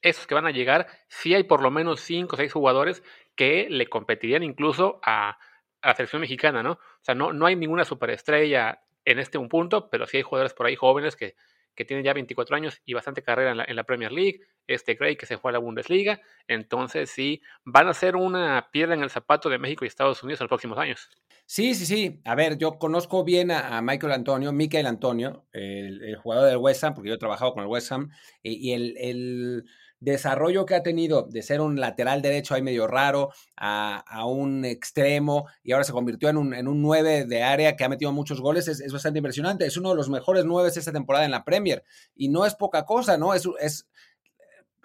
esos 0.00 0.26
que 0.26 0.34
van 0.34 0.46
a 0.46 0.50
llegar, 0.50 0.88
sí 1.08 1.34
hay 1.34 1.44
por 1.44 1.62
lo 1.62 1.70
menos 1.70 2.00
5 2.00 2.34
o 2.34 2.36
6 2.36 2.52
jugadores 2.52 3.02
que 3.36 3.68
le 3.70 3.88
competirían 3.88 4.42
incluso 4.42 5.00
a 5.04 5.38
a 5.82 5.88
la 5.88 5.94
selección 5.94 6.20
mexicana, 6.20 6.62
¿no? 6.62 6.72
O 6.72 7.02
sea, 7.02 7.14
no, 7.14 7.32
no 7.32 7.46
hay 7.46 7.56
ninguna 7.56 7.84
superestrella 7.84 8.82
en 9.04 9.18
este 9.18 9.36
un 9.36 9.48
punto, 9.48 9.90
pero 9.90 10.06
sí 10.06 10.16
hay 10.18 10.22
jugadores 10.22 10.54
por 10.54 10.66
ahí 10.66 10.76
jóvenes 10.76 11.16
que, 11.16 11.34
que 11.74 11.84
tienen 11.84 12.04
ya 12.04 12.12
24 12.12 12.56
años 12.56 12.80
y 12.84 12.94
bastante 12.94 13.22
carrera 13.22 13.64
en 13.66 13.76
la, 13.76 13.84
Premier 13.84 14.12
League, 14.12 14.40
este 14.66 14.94
Gray 14.94 15.16
que 15.16 15.26
se 15.26 15.38
fue 15.38 15.50
a 15.50 15.52
la 15.52 15.58
Bundesliga, 15.58 16.20
entonces 16.46 17.10
sí, 17.10 17.42
van 17.64 17.88
a 17.88 17.94
ser 17.94 18.16
una 18.16 18.68
piedra 18.72 18.94
en 18.94 19.02
el 19.02 19.10
zapato 19.10 19.48
de 19.48 19.58
México 19.58 19.84
y 19.84 19.88
Estados 19.88 20.22
Unidos 20.22 20.40
en 20.40 20.44
los 20.44 20.50
próximos 20.50 20.78
años. 20.78 21.08
Sí, 21.46 21.74
sí, 21.74 21.86
sí. 21.86 22.20
A 22.24 22.34
ver, 22.34 22.56
yo 22.56 22.78
conozco 22.78 23.24
bien 23.24 23.50
a, 23.50 23.82
Michael 23.82 24.12
Antonio, 24.12 24.52
Michael 24.52 24.86
Antonio, 24.86 25.46
el, 25.52 26.16
jugador 26.16 26.48
del 26.48 26.56
West 26.56 26.84
Ham, 26.84 26.94
porque 26.94 27.08
yo 27.08 27.16
he 27.16 27.18
trabajado 27.18 27.52
con 27.52 27.62
el 27.62 27.68
West 27.68 27.92
Ham, 27.92 28.10
y, 28.42 28.72
el, 28.72 29.64
desarrollo 30.02 30.66
que 30.66 30.74
ha 30.74 30.82
tenido 30.82 31.22
de 31.22 31.42
ser 31.42 31.60
un 31.60 31.78
lateral 31.78 32.22
derecho 32.22 32.54
ahí 32.54 32.62
medio 32.62 32.88
raro 32.88 33.30
a, 33.56 34.26
un 34.26 34.64
extremo 34.64 35.46
y 35.62 35.72
ahora 35.72 35.84
se 35.84 35.92
convirtió 35.92 36.28
en 36.28 36.36
un, 36.36 36.54
en 36.54 36.66
un 36.66 36.82
9 36.82 37.24
de 37.24 37.42
área 37.44 37.76
que 37.76 37.84
ha 37.84 37.88
metido 37.88 38.10
muchos 38.10 38.40
goles 38.40 38.66
es, 38.66 38.92
bastante 38.92 39.20
impresionante. 39.20 39.64
Es 39.64 39.76
uno 39.76 39.90
de 39.90 39.96
los 39.96 40.08
mejores 40.08 40.44
9 40.44 40.70
esta 40.74 40.92
temporada 40.92 41.24
en 41.24 41.30
la 41.30 41.44
Premier 41.44 41.84
y 42.16 42.28
no 42.28 42.44
es 42.44 42.54
poca 42.54 42.84
cosa, 42.84 43.16
¿no? 43.16 43.32
Es, 43.32 43.48
es 43.60 43.86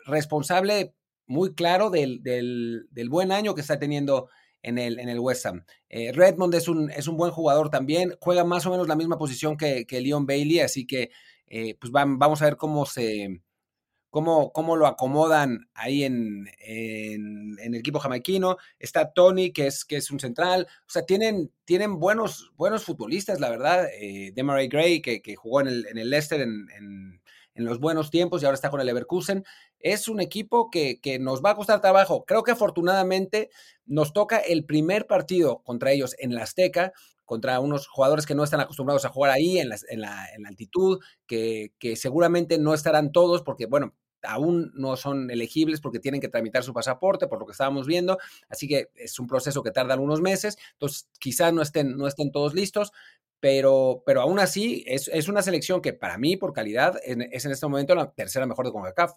responsable 0.05 0.93
muy 1.25 1.55
claro 1.55 1.89
del, 1.89 2.21
del, 2.21 2.87
del 2.91 3.09
buen 3.09 3.31
año 3.31 3.55
que 3.55 3.61
está 3.61 3.79
teniendo 3.79 4.29
en 4.61 4.77
el, 4.77 4.99
en 4.99 5.09
el 5.09 5.19
West 5.19 5.47
Ham. 5.47 5.65
Eh, 5.89 6.11
Redmond 6.11 6.53
es 6.53 6.67
un, 6.67 6.91
es 6.91 7.07
un 7.07 7.17
buen 7.17 7.31
jugador 7.31 7.69
también, 7.69 8.15
juega 8.19 8.43
más 8.43 8.65
o 8.67 8.71
menos 8.71 8.87
la 8.87 8.95
misma 8.95 9.17
posición 9.17 9.57
que, 9.57 9.85
que 9.87 9.99
Leon 9.99 10.27
Bailey, 10.27 10.59
así 10.59 10.85
que 10.85 11.09
eh, 11.47 11.75
pues 11.79 11.91
vamos 11.91 12.41
a 12.41 12.45
ver 12.45 12.57
cómo 12.57 12.85
se... 12.85 13.41
Cómo, 14.17 14.51
cómo 14.51 14.75
lo 14.75 14.87
acomodan 14.87 15.69
ahí 15.75 16.03
en, 16.03 16.49
en, 16.57 17.55
el 17.59 17.75
equipo 17.75 17.99
jamaiquino. 17.99 18.57
Está 18.79 19.13
Tony, 19.13 19.51
que 19.51 19.67
es, 19.67 19.85
que 19.85 19.97
es 19.97 20.09
un 20.09 20.19
central. 20.19 20.65
O 20.87 20.89
sea, 20.89 21.05
tienen, 21.05 21.51
tienen 21.65 21.99
buenos, 21.99 22.51
buenos 22.57 22.83
futbolistas, 22.83 23.39
la 23.39 23.51
verdad. 23.51 23.85
Eh, 23.93 24.31
Demaray 24.33 24.69
Gray, 24.69 25.03
que, 25.03 25.21
que, 25.21 25.35
jugó 25.35 25.61
en 25.61 25.67
el, 25.67 25.85
en 25.85 25.99
el 25.99 26.09
Leicester 26.09 26.41
en, 26.41 27.21
en 27.53 27.65
los 27.65 27.79
buenos 27.79 28.09
tiempos 28.09 28.41
y 28.41 28.45
ahora 28.45 28.55
está 28.55 28.71
con 28.71 28.79
el 28.79 28.87
Leverkusen. 28.87 29.43
Es 29.79 30.07
un 30.07 30.19
equipo 30.19 30.71
que, 30.71 30.99
que, 30.99 31.19
nos 31.19 31.43
va 31.45 31.51
a 31.51 31.55
costar 31.55 31.79
trabajo. 31.79 32.25
Creo 32.25 32.41
que 32.41 32.53
afortunadamente 32.53 33.51
nos 33.85 34.13
toca 34.13 34.39
el 34.39 34.65
primer 34.65 35.05
partido 35.05 35.61
contra 35.63 35.91
ellos 35.91 36.15
en 36.17 36.33
la 36.33 36.41
Azteca, 36.41 36.91
contra 37.23 37.59
unos 37.59 37.85
jugadores 37.85 38.25
que 38.25 38.33
no 38.33 38.43
están 38.43 38.61
acostumbrados 38.61 39.05
a 39.05 39.09
jugar 39.09 39.31
ahí 39.31 39.59
en 39.59 39.69
la, 39.69 39.77
en 39.89 40.01
la, 40.01 40.27
en 40.33 40.41
la 40.41 40.49
altitud, 40.49 40.99
que, 41.27 41.73
que 41.77 41.95
seguramente 41.95 42.57
no 42.57 42.73
estarán 42.73 43.11
todos 43.11 43.43
porque, 43.43 43.67
bueno, 43.67 43.93
aún 44.23 44.71
no 44.75 44.95
son 44.95 45.29
elegibles 45.31 45.81
porque 45.81 45.99
tienen 45.99 46.21
que 46.21 46.27
tramitar 46.27 46.63
su 46.63 46.73
pasaporte, 46.73 47.27
por 47.27 47.39
lo 47.39 47.45
que 47.45 47.51
estábamos 47.51 47.87
viendo. 47.87 48.17
Así 48.49 48.67
que 48.67 48.89
es 48.95 49.19
un 49.19 49.27
proceso 49.27 49.63
que 49.63 49.71
tarda 49.71 49.93
algunos 49.93 50.21
meses. 50.21 50.57
Entonces, 50.73 51.09
quizás 51.19 51.53
no 51.53 51.61
estén, 51.61 51.97
no 51.97 52.07
estén 52.07 52.31
todos 52.31 52.53
listos, 52.53 52.91
pero, 53.39 54.03
pero 54.05 54.21
aún 54.21 54.39
así 54.39 54.83
es, 54.87 55.07
es, 55.09 55.27
una 55.27 55.41
selección 55.41 55.81
que 55.81 55.93
para 55.93 56.17
mí, 56.17 56.37
por 56.37 56.53
calidad, 56.53 56.99
es 57.03 57.45
en 57.45 57.51
este 57.51 57.65
momento 57.67 57.95
la 57.95 58.11
tercera 58.11 58.45
mejor 58.45 58.65
de 58.65 58.71
CONCACAF. 58.71 59.13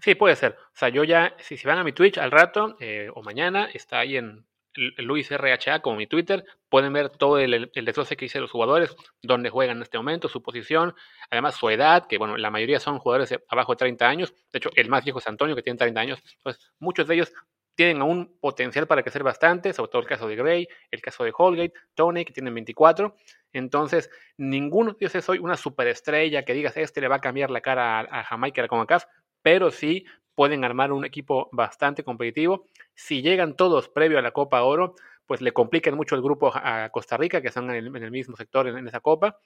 Sí, 0.00 0.14
puede 0.14 0.36
ser. 0.36 0.52
O 0.52 0.78
sea, 0.78 0.88
yo 0.88 1.04
ya, 1.04 1.34
si, 1.38 1.56
si 1.56 1.66
van 1.66 1.78
a 1.78 1.84
mi 1.84 1.92
Twitch 1.92 2.18
al 2.18 2.30
rato 2.30 2.76
eh, 2.80 3.08
o 3.14 3.22
mañana, 3.22 3.68
está 3.72 4.00
ahí 4.00 4.16
en 4.16 4.46
Luis 4.74 5.30
RHA 5.30 5.80
como 5.80 5.96
mi 5.96 6.06
Twitter, 6.06 6.44
pueden 6.68 6.92
ver 6.92 7.10
todo 7.10 7.38
el, 7.38 7.54
el 7.54 7.70
que 7.72 8.24
hice 8.24 8.38
de 8.38 8.42
los 8.42 8.50
jugadores, 8.50 8.94
dónde 9.22 9.50
juegan 9.50 9.76
en 9.76 9.82
este 9.82 9.98
momento, 9.98 10.28
su 10.28 10.42
posición, 10.42 10.94
además 11.30 11.56
su 11.56 11.68
edad, 11.70 12.06
que 12.06 12.18
bueno, 12.18 12.36
la 12.36 12.50
mayoría 12.50 12.80
son 12.80 12.98
jugadores 12.98 13.38
abajo 13.48 13.72
de 13.72 13.76
30 13.76 14.08
años, 14.08 14.34
de 14.52 14.58
hecho 14.58 14.70
el 14.74 14.88
más 14.88 15.04
viejo 15.04 15.18
es 15.18 15.26
Antonio 15.26 15.54
que 15.54 15.62
tiene 15.62 15.78
30 15.78 16.00
años, 16.00 16.22
entonces 16.38 16.72
muchos 16.78 17.06
de 17.06 17.14
ellos 17.14 17.32
tienen 17.74 18.02
aún 18.02 18.36
potencial 18.40 18.86
para 18.86 19.02
crecer 19.02 19.22
bastante, 19.22 19.72
sobre 19.72 19.90
todo 19.90 20.02
el 20.02 20.08
caso 20.08 20.28
de 20.28 20.36
Gray, 20.36 20.68
el 20.90 21.00
caso 21.00 21.24
de 21.24 21.32
Holgate, 21.36 21.72
Tony, 21.94 22.24
que 22.24 22.32
tienen 22.32 22.54
24. 22.54 23.16
Entonces, 23.52 24.10
ninguno 24.36 24.92
de 24.92 25.06
ellos 25.06 25.24
soy 25.24 25.38
una 25.38 25.56
superestrella 25.56 26.44
que 26.44 26.54
digas, 26.54 26.76
este 26.76 27.00
le 27.00 27.08
va 27.08 27.16
a 27.16 27.20
cambiar 27.20 27.50
la 27.50 27.60
cara 27.60 28.00
a, 28.00 28.24
Jamaica 28.24 28.66
con 28.68 28.84
CAF, 28.86 29.04
pero 29.42 29.70
sí 29.70 30.04
pueden 30.34 30.64
armar 30.64 30.92
un 30.92 31.04
equipo 31.04 31.48
bastante 31.52 32.04
competitivo. 32.04 32.66
Si 32.94 33.22
llegan 33.22 33.56
todos 33.56 33.88
previo 33.88 34.18
a 34.18 34.22
la 34.22 34.32
Copa 34.32 34.62
Oro, 34.62 34.94
pues 35.26 35.40
le 35.40 35.52
complican 35.52 35.94
mucho 35.94 36.14
el 36.14 36.22
grupo 36.22 36.52
a 36.54 36.88
Costa 36.90 37.16
Rica, 37.16 37.40
que 37.40 37.48
están 37.48 37.70
en 37.70 37.94
el, 37.96 38.10
mismo 38.10 38.36
sector 38.36 38.66
en, 38.66 38.86
esa 38.86 39.00
Copa. 39.00 39.38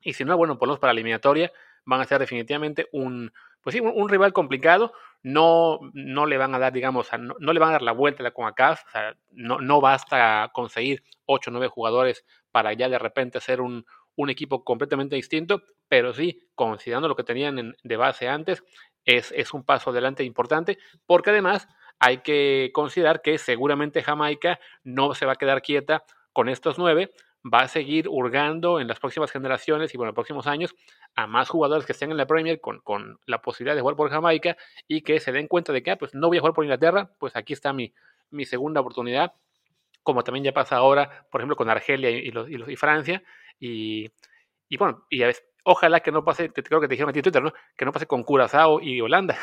Y 0.00 0.12
si 0.12 0.24
no, 0.24 0.36
bueno, 0.36 0.58
por 0.58 0.68
los 0.68 0.78
para 0.78 0.92
la 0.92 0.98
eliminatoria 1.00 1.52
van 1.84 2.00
a 2.00 2.04
ser 2.04 2.20
definitivamente 2.20 2.88
un, 2.92 3.32
pues 3.62 3.74
sí, 3.74 3.80
un, 3.80 4.08
rival 4.08 4.32
complicado. 4.32 4.92
No, 5.22 5.80
no 5.92 6.26
le 6.26 6.38
van 6.38 6.54
a 6.54 6.58
dar, 6.58 6.72
digamos, 6.72 7.08
no, 7.18 7.52
le 7.52 7.58
van 7.58 7.70
a 7.70 7.72
dar 7.72 7.82
la 7.82 7.92
vuelta 7.92 8.22
a 8.22 8.24
la 8.24 8.30
CONCACAF. 8.30 8.84
O 8.86 8.90
sea, 8.90 9.16
no, 9.30 9.58
no 9.60 9.80
basta 9.80 10.50
conseguir 10.52 11.02
8 11.26 11.50
o 11.50 11.52
9 11.52 11.68
jugadores 11.68 12.24
para 12.52 12.72
ya 12.72 12.88
de 12.88 12.98
repente 12.98 13.40
ser 13.40 13.60
un, 13.60 13.84
un 14.18 14.30
equipo 14.30 14.64
completamente 14.64 15.14
distinto, 15.14 15.62
pero 15.88 16.12
sí, 16.12 16.48
considerando 16.56 17.06
lo 17.06 17.14
que 17.14 17.22
tenían 17.22 17.76
de 17.82 17.96
base 17.96 18.28
antes, 18.28 18.64
es, 19.16 19.32
es 19.32 19.54
un 19.54 19.64
paso 19.64 19.90
adelante 19.90 20.24
importante, 20.24 20.78
porque 21.06 21.30
además 21.30 21.68
hay 21.98 22.18
que 22.18 22.70
considerar 22.74 23.22
que 23.22 23.38
seguramente 23.38 24.02
Jamaica 24.02 24.60
no 24.84 25.14
se 25.14 25.26
va 25.26 25.32
a 25.32 25.36
quedar 25.36 25.62
quieta 25.62 26.04
con 26.32 26.48
estos 26.48 26.78
nueve, 26.78 27.12
va 27.42 27.60
a 27.60 27.68
seguir 27.68 28.08
hurgando 28.08 28.80
en 28.80 28.86
las 28.86 29.00
próximas 29.00 29.30
generaciones 29.30 29.94
y 29.94 29.96
bueno, 29.96 30.08
en 30.08 30.10
los 30.10 30.14
próximos 30.14 30.46
años 30.46 30.74
a 31.14 31.26
más 31.26 31.48
jugadores 31.48 31.86
que 31.86 31.92
estén 31.92 32.10
en 32.10 32.16
la 32.16 32.26
Premier 32.26 32.60
con, 32.60 32.80
con, 32.80 33.18
la 33.26 33.40
posibilidad 33.40 33.74
de 33.74 33.80
jugar 33.80 33.96
por 33.96 34.10
Jamaica 34.10 34.56
y 34.86 35.00
que 35.00 35.20
se 35.20 35.32
den 35.32 35.48
cuenta 35.48 35.72
de 35.72 35.82
que, 35.82 35.92
ah, 35.92 35.98
pues 35.98 36.14
no 36.14 36.28
voy 36.28 36.36
a 36.36 36.40
jugar 36.40 36.54
por 36.54 36.64
Inglaterra, 36.64 37.10
pues 37.18 37.34
aquí 37.34 37.52
está 37.52 37.72
mi, 37.72 37.92
mi 38.30 38.44
segunda 38.44 38.80
oportunidad, 38.80 39.32
como 40.02 40.22
también 40.24 40.44
ya 40.44 40.52
pasa 40.52 40.76
ahora, 40.76 41.26
por 41.30 41.40
ejemplo, 41.40 41.56
con 41.56 41.70
Argelia 41.70 42.10
y, 42.10 42.30
los, 42.30 42.48
y, 42.48 42.56
los, 42.56 42.68
y 42.68 42.76
Francia. 42.76 43.22
Y, 43.58 44.10
bueno, 44.78 45.06
y 45.10 45.22
a 45.22 45.26
veces, 45.26 45.44
ojalá 45.64 46.00
que 46.00 46.12
no 46.12 46.24
pase, 46.24 46.50
creo 46.50 46.80
que 46.80 46.88
te 46.88 46.94
dijeron 46.94 47.10
a 47.10 47.12
ti 47.12 47.22
Twitter, 47.22 47.42
¿no? 47.42 47.52
Que 47.76 47.84
no 47.84 47.92
pase 47.92 48.06
con 48.06 48.22
Curazao 48.24 48.80
y 48.80 49.00
Holanda. 49.00 49.36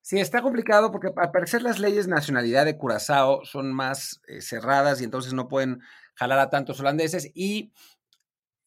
Sí, 0.00 0.18
está 0.18 0.42
complicado 0.42 0.90
porque 0.90 1.10
al 1.16 1.30
parecer 1.30 1.62
las 1.62 1.78
leyes 1.78 2.08
nacionalidad 2.08 2.64
de 2.64 2.76
Curazao 2.76 3.44
son 3.44 3.72
más 3.72 4.20
eh, 4.26 4.40
cerradas 4.40 5.00
y 5.00 5.04
entonces 5.04 5.32
no 5.32 5.46
pueden 5.46 5.80
jalar 6.14 6.40
a 6.40 6.50
tantos 6.50 6.80
holandeses 6.80 7.30
y 7.34 7.72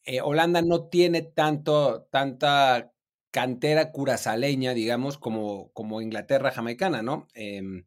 eh, 0.06 0.21
Holanda 0.21 0.62
no 0.62 0.88
tiene 0.88 1.23
tanto, 1.23 2.08
tanta 2.12 2.93
cantera 3.32 3.91
curazaleña, 3.91 4.73
digamos, 4.73 5.17
como, 5.17 5.71
como 5.73 6.01
Inglaterra 6.01 6.51
jamaicana, 6.51 7.01
¿no? 7.01 7.28
Em, 7.34 7.86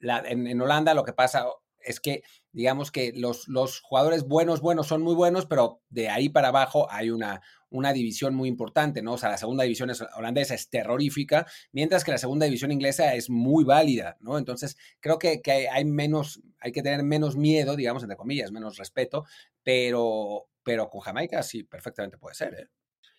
la, 0.00 0.18
en, 0.26 0.60
Holanda 0.60 0.94
lo 0.94 1.04
que 1.04 1.12
pasa 1.12 1.46
es 1.78 2.00
que, 2.00 2.22
digamos 2.50 2.90
que 2.90 3.12
los, 3.14 3.46
los 3.46 3.80
jugadores 3.82 4.24
buenos, 4.24 4.60
buenos 4.60 4.88
son 4.88 5.02
muy 5.02 5.14
buenos, 5.14 5.46
pero 5.46 5.80
de 5.90 6.08
ahí 6.08 6.28
para 6.28 6.48
abajo 6.48 6.88
hay 6.90 7.10
una, 7.10 7.40
una 7.74 7.92
división 7.92 8.34
muy 8.34 8.48
importante, 8.48 9.02
¿no? 9.02 9.14
O 9.14 9.18
sea, 9.18 9.30
la 9.30 9.36
segunda 9.36 9.64
división 9.64 9.90
holandesa 10.16 10.54
es 10.54 10.70
terrorífica, 10.70 11.44
mientras 11.72 12.04
que 12.04 12.12
la 12.12 12.18
segunda 12.18 12.46
división 12.46 12.70
inglesa 12.70 13.14
es 13.14 13.28
muy 13.28 13.64
válida, 13.64 14.16
¿no? 14.20 14.38
Entonces, 14.38 14.76
creo 15.00 15.18
que, 15.18 15.42
que 15.42 15.68
hay 15.68 15.84
menos, 15.84 16.40
hay 16.60 16.70
que 16.70 16.82
tener 16.82 17.02
menos 17.02 17.36
miedo, 17.36 17.74
digamos, 17.74 18.04
entre 18.04 18.16
comillas, 18.16 18.52
menos 18.52 18.78
respeto, 18.78 19.24
pero, 19.64 20.46
pero 20.62 20.88
con 20.88 21.00
Jamaica 21.00 21.42
sí, 21.42 21.64
perfectamente 21.64 22.16
puede 22.16 22.36
ser, 22.36 22.54
¿eh? 22.54 22.68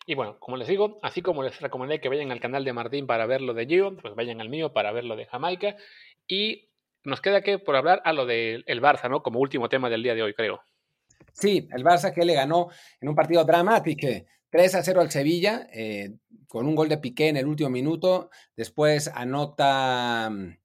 Y 0.08 0.14
bueno, 0.14 0.38
como 0.40 0.56
les 0.56 0.68
digo, 0.68 1.00
así 1.02 1.22
como 1.22 1.44
les 1.44 1.60
recomendé 1.60 2.00
que 2.00 2.10
vayan 2.10 2.32
al 2.32 2.40
canal 2.40 2.64
de 2.64 2.74
Martín 2.74 3.08
para 3.08 3.26
ver 3.26 3.42
lo 3.42 3.56
de 3.56 3.66
Gio, 3.66 3.98
pues 3.98 4.14
vayan 4.16 4.40
al 4.40 4.50
mío 4.50 4.72
para 4.72 4.92
ver 4.92 5.04
lo 5.04 5.16
de 5.16 5.26
Jamaica. 5.26 5.76
Y 6.28 6.70
nos 7.04 7.22
queda 7.22 7.42
que 7.42 7.58
por 7.58 7.76
hablar 7.76 8.04
a 8.06 8.14
lo 8.14 8.28
del 8.28 8.64
Barça, 8.82 9.10
¿no? 9.10 9.24
Como 9.24 9.40
último 9.40 9.68
tema 9.68 9.90
del 9.90 10.04
día 10.04 10.14
de 10.14 10.22
hoy, 10.22 10.36
creo. 10.36 10.62
Sí, 11.34 11.68
el 11.72 11.84
Barça 11.84 12.14
que 12.14 12.24
le 12.24 12.36
ganó 12.36 12.70
en 13.02 13.10
un 13.10 13.16
partido 13.16 13.44
dramático 13.44 14.08
3 14.56 14.76
a 14.76 14.84
0 14.84 15.02
al 15.02 15.12
Sevilla, 15.12 15.68
eh, 15.74 16.14
con 16.48 16.66
un 16.66 16.76
gol 16.76 16.88
de 16.88 16.98
Piqué 16.98 17.28
en 17.28 17.36
el 17.36 17.46
último 17.46 17.70
minuto. 17.70 18.30
Después 18.56 19.12
anota, 19.14 20.30
mm, 20.32 20.58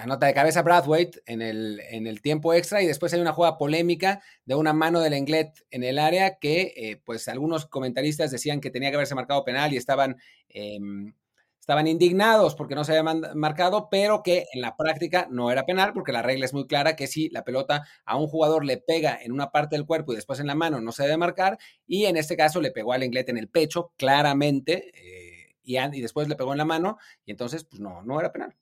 anota 0.00 0.26
de 0.26 0.34
cabeza 0.34 0.62
Brathwaite 0.62 1.22
en 1.26 1.40
el, 1.40 1.80
en 1.88 2.08
el 2.08 2.20
tiempo 2.20 2.52
extra. 2.52 2.82
Y 2.82 2.86
después 2.88 3.14
hay 3.14 3.20
una 3.20 3.32
jugada 3.32 3.58
polémica 3.58 4.24
de 4.44 4.56
una 4.56 4.72
mano 4.72 4.98
del 4.98 5.12
Englet 5.12 5.52
en 5.70 5.84
el 5.84 6.00
área 6.00 6.40
que, 6.40 6.74
eh, 6.76 7.00
pues, 7.04 7.28
algunos 7.28 7.66
comentaristas 7.66 8.32
decían 8.32 8.60
que 8.60 8.70
tenía 8.70 8.90
que 8.90 8.96
haberse 8.96 9.14
marcado 9.14 9.44
penal 9.44 9.72
y 9.72 9.76
estaban 9.76 10.16
em, 10.48 11.14
estaban 11.64 11.86
indignados 11.86 12.54
porque 12.54 12.74
no 12.74 12.84
se 12.84 12.92
había 12.92 13.14
marcado, 13.34 13.88
pero 13.90 14.22
que 14.22 14.44
en 14.52 14.60
la 14.60 14.76
práctica 14.76 15.26
no 15.30 15.50
era 15.50 15.64
penal, 15.64 15.94
porque 15.94 16.12
la 16.12 16.20
regla 16.20 16.44
es 16.44 16.52
muy 16.52 16.66
clara 16.66 16.94
que 16.94 17.06
si 17.06 17.30
la 17.30 17.42
pelota 17.42 17.86
a 18.04 18.18
un 18.18 18.26
jugador 18.26 18.66
le 18.66 18.76
pega 18.76 19.18
en 19.22 19.32
una 19.32 19.50
parte 19.50 19.74
del 19.74 19.86
cuerpo 19.86 20.12
y 20.12 20.16
después 20.16 20.40
en 20.40 20.46
la 20.46 20.54
mano, 20.54 20.82
no 20.82 20.92
se 20.92 21.04
debe 21.04 21.16
marcar, 21.16 21.56
y 21.86 22.04
en 22.04 22.18
este 22.18 22.36
caso 22.36 22.60
le 22.60 22.70
pegó 22.70 22.92
al 22.92 23.02
inglés 23.02 23.24
en 23.28 23.38
el 23.38 23.48
pecho, 23.48 23.92
claramente, 23.96 24.92
eh, 24.94 25.56
y, 25.62 25.78
y, 25.78 26.00
después 26.02 26.28
le 26.28 26.36
pegó 26.36 26.52
en 26.52 26.58
la 26.58 26.66
mano, 26.66 26.98
y 27.24 27.30
entonces, 27.30 27.64
pues 27.64 27.80
no, 27.80 28.02
no 28.02 28.20
era 28.20 28.30
penal. 28.30 28.54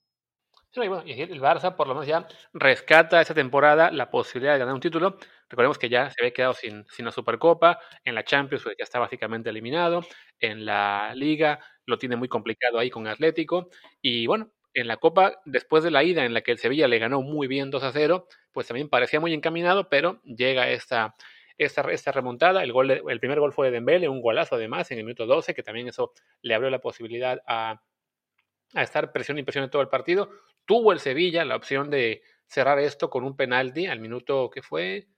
Sí, 0.70 0.86
bueno, 0.86 1.02
el 1.04 1.40
Barça 1.40 1.74
por 1.74 1.88
lo 1.88 1.94
menos 1.94 2.06
ya 2.06 2.26
rescata 2.54 3.20
esa 3.20 3.34
temporada 3.34 3.90
la 3.90 4.10
posibilidad 4.10 4.52
de 4.52 4.60
ganar 4.60 4.74
un 4.74 4.80
título. 4.80 5.18
Recordemos 5.50 5.76
que 5.76 5.88
ya 5.88 6.08
se 6.08 6.14
había 6.20 6.32
quedado 6.32 6.54
sin, 6.54 6.86
sin 6.86 7.04
la 7.04 7.10
Supercopa, 7.10 7.80
en 8.04 8.14
la 8.14 8.24
Champions 8.24 8.62
pues, 8.62 8.76
ya 8.78 8.84
está 8.84 9.00
básicamente 9.00 9.50
eliminado, 9.50 10.02
en 10.38 10.64
la 10.64 11.12
Liga 11.14 11.58
lo 11.86 11.98
tiene 11.98 12.16
muy 12.16 12.28
complicado 12.28 12.78
ahí 12.78 12.90
con 12.90 13.06
Atlético. 13.06 13.68
Y 14.00 14.26
bueno, 14.26 14.50
en 14.74 14.88
la 14.88 14.96
Copa, 14.96 15.40
después 15.44 15.84
de 15.84 15.90
la 15.90 16.04
ida 16.04 16.24
en 16.24 16.34
la 16.34 16.42
que 16.42 16.52
el 16.52 16.58
Sevilla 16.58 16.88
le 16.88 16.98
ganó 16.98 17.22
muy 17.22 17.46
bien 17.46 17.70
2 17.70 17.82
a 17.82 17.92
0, 17.92 18.26
pues 18.52 18.66
también 18.66 18.88
parecía 18.88 19.20
muy 19.20 19.34
encaminado, 19.34 19.88
pero 19.88 20.20
llega 20.24 20.70
esta, 20.70 21.14
esta, 21.58 21.82
esta 21.90 22.12
remontada. 22.12 22.62
El, 22.62 22.72
gol 22.72 22.90
el 22.90 23.20
primer 23.20 23.40
gol 23.40 23.52
fue 23.52 23.66
de 23.66 23.72
Dembele, 23.72 24.08
un 24.08 24.22
golazo 24.22 24.54
además 24.56 24.90
en 24.90 24.98
el 24.98 25.04
minuto 25.04 25.26
12, 25.26 25.54
que 25.54 25.62
también 25.62 25.88
eso 25.88 26.12
le 26.42 26.54
abrió 26.54 26.70
la 26.70 26.80
posibilidad 26.80 27.40
a, 27.46 27.82
a 28.74 28.82
estar 28.82 29.12
presión 29.12 29.38
y 29.38 29.42
presión 29.42 29.64
en 29.64 29.70
todo 29.70 29.82
el 29.82 29.88
partido. 29.88 30.30
Tuvo 30.64 30.92
el 30.92 31.00
Sevilla 31.00 31.44
la 31.44 31.56
opción 31.56 31.90
de 31.90 32.22
cerrar 32.46 32.78
esto 32.78 33.10
con 33.10 33.24
un 33.24 33.36
penalti 33.36 33.86
al 33.86 34.00
minuto 34.00 34.50
que 34.50 34.62
fue 34.62 35.08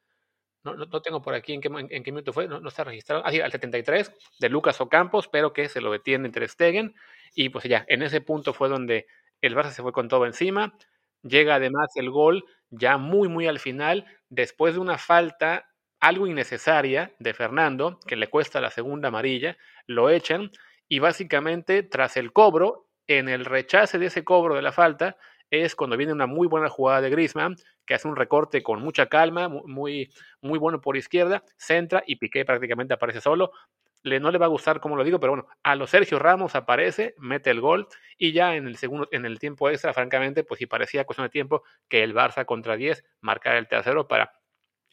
no, 0.65 0.75
no, 0.75 1.03
tengo 1.03 1.23
por 1.23 1.35
aquí 1.35 1.53
en 1.53 1.61
qué, 1.61 1.69
en, 1.69 2.03
qué 2.03 2.13
minuto 2.13 2.33
fue, 2.33 2.49
no, 2.49 2.67
está 2.67 2.85
registrado, 2.85 3.23
ah, 3.25 3.29
al 3.29 3.53
73, 3.53 4.13
de 4.41 4.49
Lucas 4.49 4.81
Ocampos, 4.81 5.29
pero 5.29 5.53
que 5.53 5.69
se 5.69 5.81
lo 5.81 5.93
detiene 5.93 6.27
entre 6.27 6.49
Stegen, 6.49 6.95
y 7.35 7.51
pues 7.51 7.65
ya, 7.65 7.85
en 7.89 8.03
ese 8.03 8.21
punto 8.21 8.55
fue 8.55 8.69
donde 8.69 9.07
el 9.41 9.55
Barça 9.55 9.71
se 9.71 9.83
fue 9.83 9.93
con 9.93 10.09
todo 10.09 10.27
encima, 10.27 10.75
llega 11.23 11.57
además 11.57 11.91
el 11.97 12.11
gol 12.11 12.45
ya 12.71 12.97
muy, 12.97 13.29
muy 13.29 13.47
al 13.47 13.59
final, 13.59 14.07
después 14.29 14.75
de 14.75 14.81
una 14.81 14.99
falta 14.99 15.67
algo 16.01 16.27
innecesaria 16.27 17.15
de 17.19 17.35
Fernando, 17.35 17.99
que 18.07 18.17
le 18.17 18.29
cuesta 18.29 18.61
la 18.61 18.71
segunda 18.71 19.09
amarilla, 19.09 19.57
lo 19.87 20.11
echan, 20.11 20.51
y 20.89 20.99
básicamente 20.99 21.83
tras 21.83 22.17
el 22.17 22.33
cobro, 22.33 22.89
en 23.07 23.29
el 23.29 23.45
rechace 23.45 23.99
de 23.99 24.07
ese 24.07 24.25
cobro 24.25 24.55
de 24.55 24.63
la 24.63 24.73
falta, 24.73 25.17
es 25.63 25.75
cuando 25.77 25.97
viene 25.97 26.13
una 26.13 26.27
muy 26.27 26.47
buena 26.47 26.69
jugada 26.69 27.01
de 27.01 27.11
Griezmann, 27.11 27.57
que 27.87 27.95
hace 27.95 28.09
un 28.09 28.17
recorte 28.17 28.63
con 28.63 28.81
mucha 28.81 29.07
calma, 29.07 29.49
muy, 29.49 30.11
muy 30.41 30.59
bueno 30.59 30.81
por 30.81 30.97
izquierda, 30.97 31.45
centra 31.57 32.03
y 32.07 32.17
Piqué 32.17 32.45
prácticamente 32.45 32.95
aparece 32.95 33.21
solo. 33.21 33.53
Le, 34.03 34.21
no 34.21 34.31
le 34.31 34.39
va 34.39 34.47
a 34.47 34.51
gustar 34.51 34.81
como 34.81 34.97
lo 34.97 35.05
digo, 35.05 35.19
pero 35.19 35.33
bueno, 35.33 35.49
a 35.63 35.75
lo 35.77 35.87
Sergio 35.87 36.19
Ramos 36.19 36.55
aparece, 36.55 37.15
mete 37.17 37.51
el 37.51 37.61
gol 37.63 37.89
y 38.19 38.33
ya 38.33 38.55
en 38.55 38.67
el 38.67 38.77
segundo, 38.77 39.09
en 39.13 39.25
el 39.25 39.39
tiempo 39.39 39.71
extra, 39.71 39.95
francamente, 39.95 40.45
pues 40.45 40.59
sí 40.59 40.67
parecía 40.67 41.05
cuestión 41.05 41.27
de 41.27 41.31
tiempo 41.31 41.63
que 41.89 42.03
el 42.03 42.15
Barça 42.15 42.45
contra 42.45 42.77
10 42.77 43.03
marcara 43.21 43.59
el 43.59 43.67
tercero 43.67 44.07
para 44.07 44.33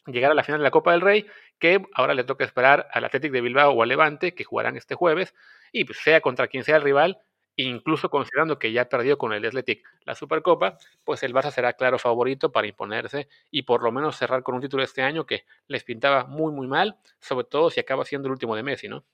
llegar 0.06 0.30
a 0.30 0.34
la 0.34 0.42
final 0.42 0.60
de 0.60 0.64
la 0.64 0.70
Copa 0.70 0.92
del 0.92 1.00
Rey, 1.00 1.26
que 1.58 1.82
ahora 1.94 2.14
le 2.14 2.24
toca 2.24 2.44
esperar 2.44 2.88
al 2.92 3.04
Athletic 3.04 3.32
de 3.32 3.40
Bilbao 3.40 3.72
o 3.72 3.82
al 3.82 3.88
Levante, 3.88 4.34
que 4.34 4.44
jugarán 4.44 4.76
este 4.76 4.94
jueves, 4.94 5.34
y 5.70 5.84
pues 5.84 5.98
sea 5.98 6.20
contra 6.20 6.48
quien 6.48 6.64
sea 6.64 6.76
el 6.76 6.82
rival, 6.82 7.18
incluso 7.56 8.10
considerando 8.10 8.58
que 8.58 8.72
ya 8.72 8.88
perdió 8.88 9.18
con 9.18 9.32
el 9.32 9.44
Athletic 9.44 9.84
la 10.04 10.14
Supercopa, 10.14 10.78
pues 11.04 11.22
el 11.22 11.34
Barça 11.34 11.50
será 11.50 11.74
claro 11.74 11.98
favorito 11.98 12.52
para 12.52 12.66
imponerse 12.66 13.28
y 13.50 13.62
por 13.62 13.82
lo 13.82 13.92
menos 13.92 14.16
cerrar 14.16 14.42
con 14.42 14.54
un 14.56 14.60
título 14.62 14.82
este 14.82 15.02
año 15.02 15.26
que 15.26 15.44
les 15.68 15.84
pintaba 15.84 16.24
muy 16.24 16.52
muy 16.52 16.66
mal, 16.66 16.96
sobre 17.20 17.44
todo 17.46 17.70
si 17.70 17.80
acaba 17.80 18.04
siendo 18.04 18.28
el 18.28 18.32
último 18.32 18.56
de 18.56 18.62
Messi, 18.62 18.88
¿no? 18.88 19.04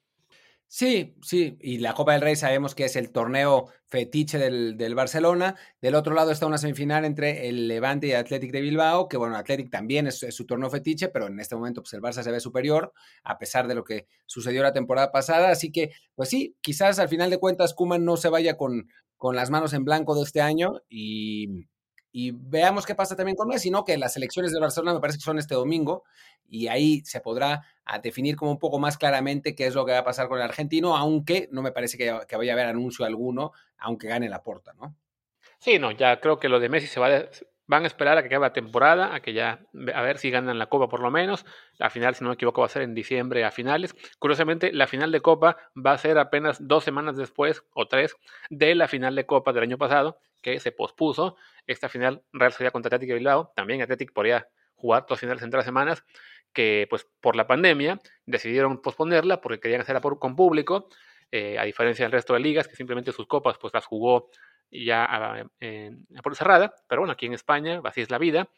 Sí, 0.71 1.17
sí, 1.23 1.57
y 1.63 1.79
la 1.79 1.95
Copa 1.95 2.13
del 2.13 2.21
Rey 2.21 2.37
sabemos 2.37 2.75
que 2.75 2.85
es 2.85 2.95
el 2.97 3.11
torneo 3.11 3.69
fetiche 3.87 4.37
del, 4.37 4.77
del, 4.77 4.95
Barcelona. 4.95 5.57
Del 5.81 5.95
otro 5.95 6.15
lado 6.15 6.31
está 6.31 6.45
una 6.45 6.59
semifinal 6.59 7.07
entre 7.07 7.49
el 7.49 7.69
Levante 7.69 8.07
y 8.07 8.11
el 8.11 8.19
Athletic 8.19 8.53
de 8.53 8.61
Bilbao, 8.61 9.09
que 9.09 9.17
bueno, 9.17 9.37
Athletic 9.37 9.71
también 9.71 10.07
es, 10.07 10.19
su 10.19 10.45
torneo 10.45 10.69
fetiche, 10.69 11.09
pero 11.09 11.27
en 11.27 11.41
este 11.41 11.57
momento 11.57 11.81
pues 11.81 11.95
el 11.95 12.03
Barça 12.03 12.23
se 12.23 12.31
ve 12.31 12.39
superior, 12.39 12.93
a 13.25 13.39
pesar 13.39 13.67
de 13.67 13.77
lo 13.77 13.83
que 13.83 14.09
sucedió 14.27 14.63
la 14.63 14.75
temporada 14.75 15.11
pasada. 15.11 15.51
Así 15.51 15.73
que, 15.73 15.91
pues 16.15 16.29
sí, 16.29 16.55
quizás 16.61 16.99
al 16.99 17.09
final 17.09 17.31
de 17.31 17.39
cuentas 17.39 17.73
Kuman 17.73 18.05
no 18.05 18.19
se 18.19 18.29
vaya 18.29 18.59
con, 18.59 18.91
con 19.17 19.37
las 19.37 19.49
manos 19.49 19.73
en 19.73 19.85
blanco 19.85 20.15
de 20.15 20.23
este 20.23 20.43
año 20.43 20.83
y, 20.91 21.67
y 22.11 22.33
veamos 22.33 22.87
qué 22.87 22.95
pasa 22.95 23.17
también 23.17 23.37
con 23.37 23.49
Messi, 23.49 23.71
¿no? 23.71 23.85
Que 23.85 23.97
las 23.99 24.17
elecciones 24.17 24.53
de 24.53 24.61
Barcelona 24.61 24.95
me 24.95 25.01
parece 25.01 25.19
que 25.19 25.25
son 25.25 25.39
este 25.39 25.55
domingo 25.55 26.05
y 26.49 26.69
ahí 26.69 27.03
se 27.05 27.21
podrá 27.21 27.67
definir 28.03 28.37
como 28.37 28.51
un 28.51 28.59
poco 28.59 28.79
más 28.79 28.99
claramente 28.99 29.55
qué 29.55 29.67
es 29.67 29.75
lo 29.75 29.85
que 29.85 29.93
va 29.93 29.99
a 29.99 30.05
pasar 30.05 30.29
con 30.29 30.39
el 30.39 30.45
argentino, 30.45 30.97
aunque 30.97 31.49
no 31.53 31.63
me 31.63 31.73
parece 31.73 31.99
que, 31.99 32.37
vaya 32.37 32.53
a 32.53 32.55
haber 32.55 32.67
anuncio 32.67 33.05
alguno, 33.05 33.53
aunque 33.79 34.09
gane 34.09 34.29
la 34.29 34.43
porta, 34.43 34.73
¿no? 34.75 34.95
Sí, 35.59 35.79
no, 35.79 35.91
ya 35.91 36.21
creo 36.21 36.39
que 36.39 36.49
lo 36.49 36.61
de 36.61 36.69
Messi 36.69 36.87
se 36.87 37.01
va 37.01 37.09
a, 37.09 37.25
van 37.69 37.85
a 37.85 37.87
esperar 37.87 38.17
a 38.17 38.23
que 38.23 38.29
acabe 38.29 38.47
la 38.47 38.53
temporada, 38.53 39.15
a 39.15 39.21
que 39.21 39.35
ya, 39.35 39.61
a 39.95 40.03
ver 40.03 40.19
si 40.19 40.31
ganan 40.31 40.59
la 40.59 40.67
Copa 40.67 40.89
por 40.89 41.01
lo 41.01 41.11
menos. 41.11 41.45
La 41.77 41.91
final, 41.91 42.15
si 42.15 42.25
no 42.25 42.31
me 42.31 42.35
equivoco, 42.35 42.63
va 42.63 42.67
a 42.67 42.71
ser 42.71 42.83
en 42.83 42.95
diciembre 42.95 43.45
a 43.45 43.51
finales. 43.51 43.95
Curiosamente, 44.19 44.73
la 44.73 44.87
final 44.87 45.13
de 45.13 45.21
Copa 45.21 45.59
va 45.77 45.93
a 45.93 45.99
ser 45.99 46.19
apenas 46.19 46.67
dos 46.67 46.83
semanas 46.83 47.17
después, 47.17 47.63
o 47.75 47.87
tres, 47.87 48.17
de 48.49 48.75
la 48.75 48.89
final 48.89 49.15
de 49.15 49.27
Copa 49.27 49.53
del 49.53 49.65
año 49.65 49.79
pasado, 49.79 50.19
que 50.43 50.59
se 50.61 50.73
pospuso. 50.73 51.37
Esta 51.69 51.89
final 51.89 52.25
Real 52.33 52.51
Sociedad 52.51 52.73
contra 52.73 52.89
Atlético 52.89 53.13
de 53.13 53.19
Bilbao, 53.21 53.53
también 53.55 53.81
Atlético 53.81 54.13
podría 54.13 54.49
jugar 54.75 55.07
dos 55.09 55.21
finales 55.21 55.43
en 55.45 55.51
tres 55.51 55.65
semanas, 55.65 56.05
que 56.53 56.87
pues 56.91 57.07
por 57.21 57.37
la 57.37 57.47
pandemia 57.47 58.01
decidieron 58.27 58.83
posponerla 58.83 59.41
porque 59.41 59.61
querían 59.61 59.83
hacerla 59.83 60.01
con 60.01 60.35
público, 60.35 60.89
eh, 61.31 61.59
a 61.59 61.65
diferencia 61.65 62.05
del 62.05 62.13
resto 62.13 62.35
de 62.35 62.41
ligas, 62.41 62.67
que 62.67 62.75
simplemente 62.75 63.13
sus 63.13 63.27
copas 63.27 63.59
pues 63.61 63.73
las 63.75 63.85
jugó 63.85 64.31
ya 64.71 65.05
a, 65.05 65.45
por 66.23 66.35
cerrada, 66.35 66.75
pero 66.89 67.03
bueno, 67.03 67.13
aquí 67.13 67.27
en 67.27 67.35
España, 67.35 67.81
así 67.85 68.01
es 68.01 68.11
la 68.11 68.19
vida, 68.19 68.49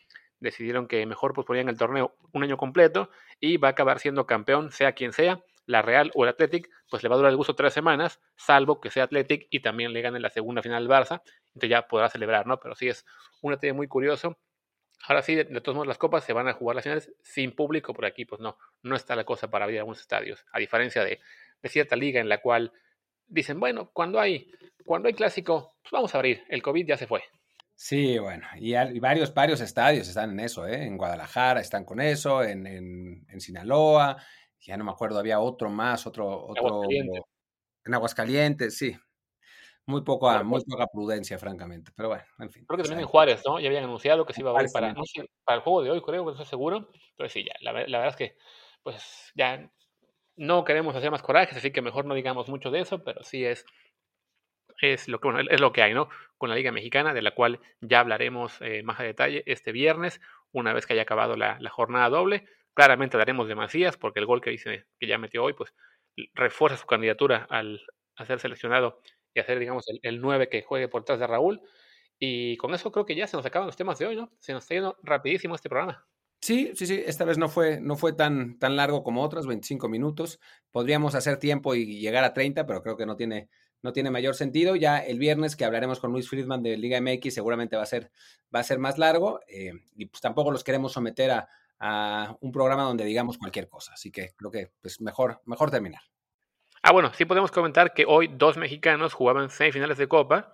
decidieron 0.41 0.89
que 0.89 1.05
mejor 1.07 1.35
pues 1.35 1.47
ponían 1.47 1.69
el 1.69 1.77
torneo 1.77 2.17
un 2.33 2.43
año 2.43 2.57
completo 2.57 3.11
y 3.39 3.57
va 3.59 3.69
a 3.69 3.71
acabar 3.73 3.99
siendo 3.99 4.27
campeón, 4.27 4.73
sea 4.73 4.93
quien 4.93 5.13
sea, 5.13 5.43
la 5.71 5.83
Real 5.83 6.11
o 6.15 6.25
el 6.25 6.31
Athletic, 6.31 6.69
pues 6.89 7.03
le 7.03 7.09
va 7.09 7.15
a 7.15 7.19
durar 7.19 7.31
el 7.31 7.37
gusto 7.37 7.55
tres 7.55 7.73
semanas, 7.73 8.21
salvo 8.37 8.81
que 8.81 8.91
sea 8.91 9.05
Athletic 9.05 9.47
y 9.51 9.61
también 9.61 9.93
le 9.93 10.03
gane 10.03 10.21
la 10.21 10.31
segunda 10.31 10.63
final 10.63 10.83
al 10.83 10.89
Barça, 10.89 11.23
entonces 11.49 11.71
ya 11.71 11.87
podrá 11.89 12.09
celebrar, 12.09 12.47
¿no? 12.47 12.59
Pero 12.61 12.75
sí 12.75 12.89
es 12.89 13.07
un 13.41 13.53
detalle 13.53 13.73
muy 13.73 13.89
curioso. 13.89 14.39
Ahora 15.09 15.23
sí, 15.23 15.35
de, 15.35 15.45
todos 15.63 15.75
modos, 15.75 15.89
las 15.89 15.97
copas 15.97 16.25
se 16.25 16.35
van 16.35 16.49
a 16.49 16.53
jugar 16.53 16.77
las 16.77 16.85
finales 16.85 17.13
sin 17.23 17.53
público, 17.53 17.95
por 17.95 18.05
aquí 18.05 18.27
pues 18.27 18.41
no, 18.41 18.59
no 18.83 18.97
está 18.97 19.17
la 19.17 19.25
cosa 19.25 19.49
para 19.49 19.65
abrir 19.65 19.79
algunos 19.79 20.01
estadios, 20.01 20.45
a 20.53 20.59
diferencia 20.59 21.03
de, 21.05 21.21
de 21.63 21.69
cierta 21.69 21.97
liga 21.97 22.21
en 22.21 22.29
la 22.29 22.43
cual 22.43 22.73
dicen, 23.27 23.59
bueno, 23.59 23.91
cuando 23.95 24.21
hay 24.21 24.51
cuando 24.85 25.09
hay 25.09 25.15
clásico, 25.15 25.77
pues 25.83 25.93
vamos 25.93 26.15
a 26.15 26.19
abrir, 26.19 26.43
el 26.49 26.63
COVID 26.63 26.87
ya 26.87 26.97
se 26.97 27.07
fue. 27.07 27.23
Sí, 27.77 28.19
bueno, 28.19 28.47
y, 28.57 28.73
varios, 28.99 29.33
varios 29.33 29.61
estadios 29.61 30.09
están 30.09 30.33
en 30.33 30.41
eso, 30.41 30.67
¿eh? 30.67 30.85
En 30.85 30.99
Guadalajara 30.99 31.61
están 31.61 31.85
con 31.85 32.01
eso, 32.01 32.43
en, 32.43 32.67
en, 32.67 33.41
Sinaloa, 33.41 34.23
ya 34.61 34.77
no 34.77 34.85
me 34.85 34.91
acuerdo, 34.91 35.19
había 35.19 35.41
otro 35.41 35.71
más, 35.71 36.07
otro, 36.07 36.47
otro 36.47 36.83
en 37.85 37.95
Aguascalientes, 37.95 38.77
sí. 38.77 38.97
Muy, 39.87 40.03
poco, 40.03 40.31
muy 40.45 40.63
poca 40.65 40.87
prudencia, 40.87 41.39
francamente, 41.39 41.91
pero 41.97 42.11
bueno, 42.11 42.23
en 42.39 42.51
fin. 42.51 42.65
Creo 42.67 42.77
que 42.77 42.83
también 42.85 43.01
en 43.01 43.07
Juárez, 43.07 43.43
¿no? 43.45 43.59
Ya 43.59 43.69
habían 43.69 43.85
anunciado 43.85 44.25
que 44.25 44.33
se 44.33 44.41
iba 44.41 44.51
a 44.51 44.55
abrir 44.55 44.71
para, 44.71 44.95
para 45.45 45.57
el 45.57 45.63
juego 45.63 45.83
de 45.83 45.91
hoy, 45.91 46.01
creo, 46.03 46.23
que 46.23 46.27
no 46.27 46.31
estoy 46.33 46.47
seguro. 46.47 46.91
Entonces 47.11 47.33
sí, 47.33 47.45
ya, 47.45 47.55
la, 47.61 47.73
la 47.73 47.99
verdad 47.99 48.09
es 48.09 48.17
que, 48.17 48.37
pues 48.83 49.33
ya 49.35 49.69
no 50.37 50.65
queremos 50.65 50.95
hacer 50.95 51.11
más 51.11 51.23
corajes, 51.23 51.57
así 51.57 51.73
que 51.73 51.83
mejor 51.83 52.05
no 52.05 52.15
digamos 52.15 52.49
mucho 52.49 52.71
de 52.71 52.81
eso, 52.81 53.03
pero 53.03 53.25
sí 53.25 53.45
es 53.45 53.65
es 54.81 55.09
lo 55.09 55.21
que, 55.21 55.29
bueno, 55.29 55.49
es 55.51 55.61
lo 55.61 55.73
que 55.73 55.83
hay, 55.83 55.95
¿no? 55.95 56.09
Con 56.39 56.51
la 56.51 56.57
Liga 56.57 56.73
Mexicana, 56.73 57.13
de 57.13 57.23
la 57.23 57.33
cual 57.33 57.61
ya 57.81 58.01
hablaremos 58.01 58.61
eh, 58.61 58.83
más 58.83 58.99
a 59.01 59.05
detalle 59.05 59.43
este 59.47 59.73
viernes, 59.73 60.21
una 60.53 60.73
vez 60.73 60.87
que 60.87 60.95
haya 60.95 61.03
acabado 61.03 61.37
la, 61.37 61.59
jornada 61.71 62.09
doble. 62.09 62.47
Claramente 62.81 63.19
daremos 63.19 63.47
de 63.47 63.55
Macías, 63.55 63.99
porque 63.99 64.21
el 64.21 64.27
gol 64.27 64.41
que 64.41 64.49
dice 64.49 64.87
que 64.99 65.07
ya 65.07 65.19
metió 65.19 65.45
hoy, 65.45 65.53
pues 65.53 65.75
refuerza 66.33 66.79
su 66.79 66.87
candidatura 66.87 67.47
al 67.51 67.79
ser 68.27 68.41
seleccionado 68.41 69.03
y 69.35 69.41
hacer, 69.41 69.59
digamos, 69.59 69.87
el, 69.89 70.01
el 70.03 70.23
9 70.23 70.49
que 70.49 70.63
juegue 70.63 70.89
por 70.89 71.03
detrás 71.03 71.21
de 71.21 71.27
Raúl. 71.27 71.61
Y 72.19 72.57
con 72.57 72.73
eso 72.73 72.91
creo 72.91 73.05
que 73.05 73.15
ya 73.15 73.27
se 73.27 73.37
nos 73.37 73.45
acaban 73.45 73.67
los 73.67 73.77
temas 73.77 73.99
de 73.99 74.07
hoy, 74.07 74.17
¿no? 74.17 74.33
Se 74.39 74.55
nos 74.55 74.65
está 74.65 74.77
yendo 74.77 74.97
rapidísimo 75.03 75.57
este 75.57 75.69
programa. 75.69 76.07
Sí, 76.41 76.73
sí, 76.75 76.87
sí, 76.87 77.03
esta 77.05 77.27
vez 77.27 77.37
no 77.37 77.51
fue, 77.51 77.83
no 77.83 77.97
fue 77.97 78.15
tan, 78.15 78.59
tan 78.59 78.77
largo 78.77 79.03
como 79.03 79.23
otras, 79.23 79.47
25 79.47 79.91
minutos. 79.91 80.41
Podríamos 80.71 81.15
hacer 81.15 81.37
tiempo 81.37 81.75
y 81.75 82.01
llegar 82.01 82.25
a 82.25 82.33
30, 82.33 82.65
pero 82.65 82.83
creo 82.83 82.97
que 82.97 83.05
no 83.05 83.15
tiene, 83.15 83.51
no 83.83 83.93
tiene 83.93 84.11
mayor 84.11 84.35
sentido. 84.35 84.75
Ya 84.75 85.01
el 85.01 85.19
viernes 85.19 85.55
que 85.55 85.67
hablaremos 85.67 86.01
con 86.01 86.13
Luis 86.13 86.31
Friedman 86.31 86.63
de 86.63 86.79
Liga 86.79 86.99
MX 86.99 87.35
seguramente 87.35 87.77
va 87.77 87.83
a 87.83 87.87
ser, 87.87 88.11
va 88.55 88.61
a 88.61 88.65
ser 88.65 88.79
más 88.79 88.97
largo 88.97 89.41
eh, 89.49 89.73
y 89.97 90.07
pues 90.07 90.23
tampoco 90.23 90.51
los 90.51 90.65
queremos 90.65 90.93
someter 90.93 91.31
a, 91.31 91.51
un 91.81 92.53
programa 92.53 92.83
donde 92.83 93.05
digamos 93.05 93.39
cualquier 93.39 93.69
cosa. 93.69 93.93
Así 93.95 94.11
que 94.11 94.35
creo 94.37 94.51
que 94.51 94.73
pues 94.81 95.01
mejor, 95.01 95.41
mejor 95.47 95.71
terminar. 95.71 96.03
Ah, 96.83 96.93
bueno, 96.93 97.13
sí 97.15 97.25
podemos 97.25 97.51
comentar 97.51 97.93
que 97.93 98.05
hoy 98.07 98.29
dos 98.29 98.57
mexicanos 98.57 99.15
jugaban 99.15 99.51
semifinales 99.51 99.99
de 99.99 100.09
Copa. 100.09 100.53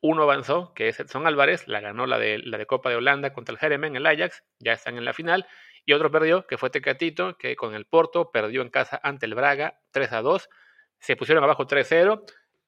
Uno 0.00 0.24
avanzó, 0.24 0.74
que 0.74 0.88
es 0.88 0.98
Edson 0.98 1.26
Álvarez, 1.26 1.68
la 1.68 1.80
ganó 1.80 2.06
la 2.06 2.18
de, 2.18 2.38
la 2.38 2.58
de 2.58 2.66
Copa 2.66 2.90
de 2.90 2.96
Holanda 2.96 3.32
contra 3.32 3.52
el 3.52 3.58
Jeremen, 3.58 3.94
el 3.94 4.06
Ajax, 4.06 4.42
ya 4.58 4.72
están 4.72 4.96
en 4.96 5.04
la 5.04 5.12
final. 5.12 5.46
Y 5.84 5.92
otro 5.92 6.10
perdió, 6.10 6.46
que 6.46 6.58
fue 6.58 6.70
Tecatito, 6.70 7.36
que 7.38 7.56
con 7.56 7.74
el 7.74 7.86
Porto 7.86 8.30
perdió 8.30 8.62
en 8.62 8.70
casa 8.70 9.00
ante 9.02 9.26
el 9.26 9.34
Braga 9.34 9.80
3 9.92 10.12
a 10.12 10.22
2. 10.22 10.48
Se 10.98 11.16
pusieron 11.16 11.44
abajo 11.44 11.66
3-0 11.66 12.24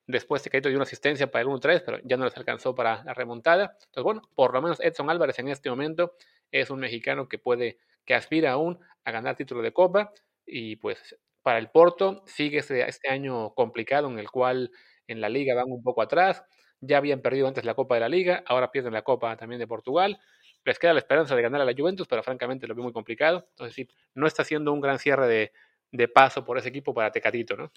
Después 0.07 0.43
Tecatito 0.43 0.69
dio 0.69 0.77
una 0.77 0.85
asistencia 0.85 1.31
para 1.31 1.43
el 1.43 1.49
1-3, 1.49 1.83
pero 1.85 1.99
ya 2.05 2.17
no 2.17 2.25
les 2.25 2.37
alcanzó 2.37 2.75
para 2.75 3.03
la 3.05 3.14
remontada. 3.14 3.77
Entonces, 3.87 4.03
bueno, 4.03 4.23
por 4.35 4.53
lo 4.53 4.61
menos 4.61 4.79
Edson 4.81 5.09
Álvarez 5.09 5.38
en 5.38 5.49
este 5.49 5.71
momento 5.71 6.14
es 6.51 6.71
un 6.71 6.81
mexicano 6.81 7.27
que 7.27 7.38
puede, 7.38 7.79
que 8.05 8.14
aspira 8.14 8.53
aún 8.53 8.79
a 9.05 9.11
ganar 9.11 9.37
título 9.37 9.62
de 9.62 9.73
Copa. 9.73 10.12
Y 10.47 10.77
pues 10.77 11.17
para 11.43 11.59
el 11.59 11.71
Porto 11.71 12.23
sigue 12.27 12.59
este, 12.59 12.88
este 12.88 13.09
año 13.09 13.55
complicado 13.55 14.09
en 14.09 14.19
el 14.19 14.31
cual 14.31 14.71
en 15.07 15.21
la 15.21 15.29
liga 15.29 15.55
van 15.55 15.71
un 15.71 15.83
poco 15.83 16.03
atrás. 16.03 16.43
Ya 16.81 16.99
habían 16.99 17.21
perdido 17.21 17.49
antes 17.49 17.64
la 17.64 17.75
Copa 17.75 17.95
de 17.95 18.01
la 18.01 18.09
Liga, 18.09 18.43
ahora 18.47 18.71
pierden 18.71 18.93
la 18.93 19.03
Copa 19.03 19.37
también 19.37 19.59
de 19.59 19.67
Portugal. 19.67 20.19
Les 20.64 20.79
queda 20.79 20.93
la 20.95 20.99
esperanza 20.99 21.37
de 21.37 21.43
ganar 21.43 21.61
a 21.61 21.64
la 21.64 21.75
Juventus, 21.77 22.07
pero 22.09 22.23
francamente 22.23 22.67
lo 22.67 22.75
veo 22.75 22.85
muy 22.85 22.93
complicado. 22.93 23.47
Entonces, 23.51 23.75
sí, 23.75 23.88
no 24.14 24.27
está 24.27 24.45
siendo 24.45 24.73
un 24.73 24.81
gran 24.81 24.99
cierre 24.99 25.53
de, 25.93 26.09
paso 26.09 26.45
por 26.45 26.59
ese 26.59 26.71
equipo 26.71 26.93
para 26.93 27.12
Tecatito, 27.12 27.57
¿no? 27.57 27.71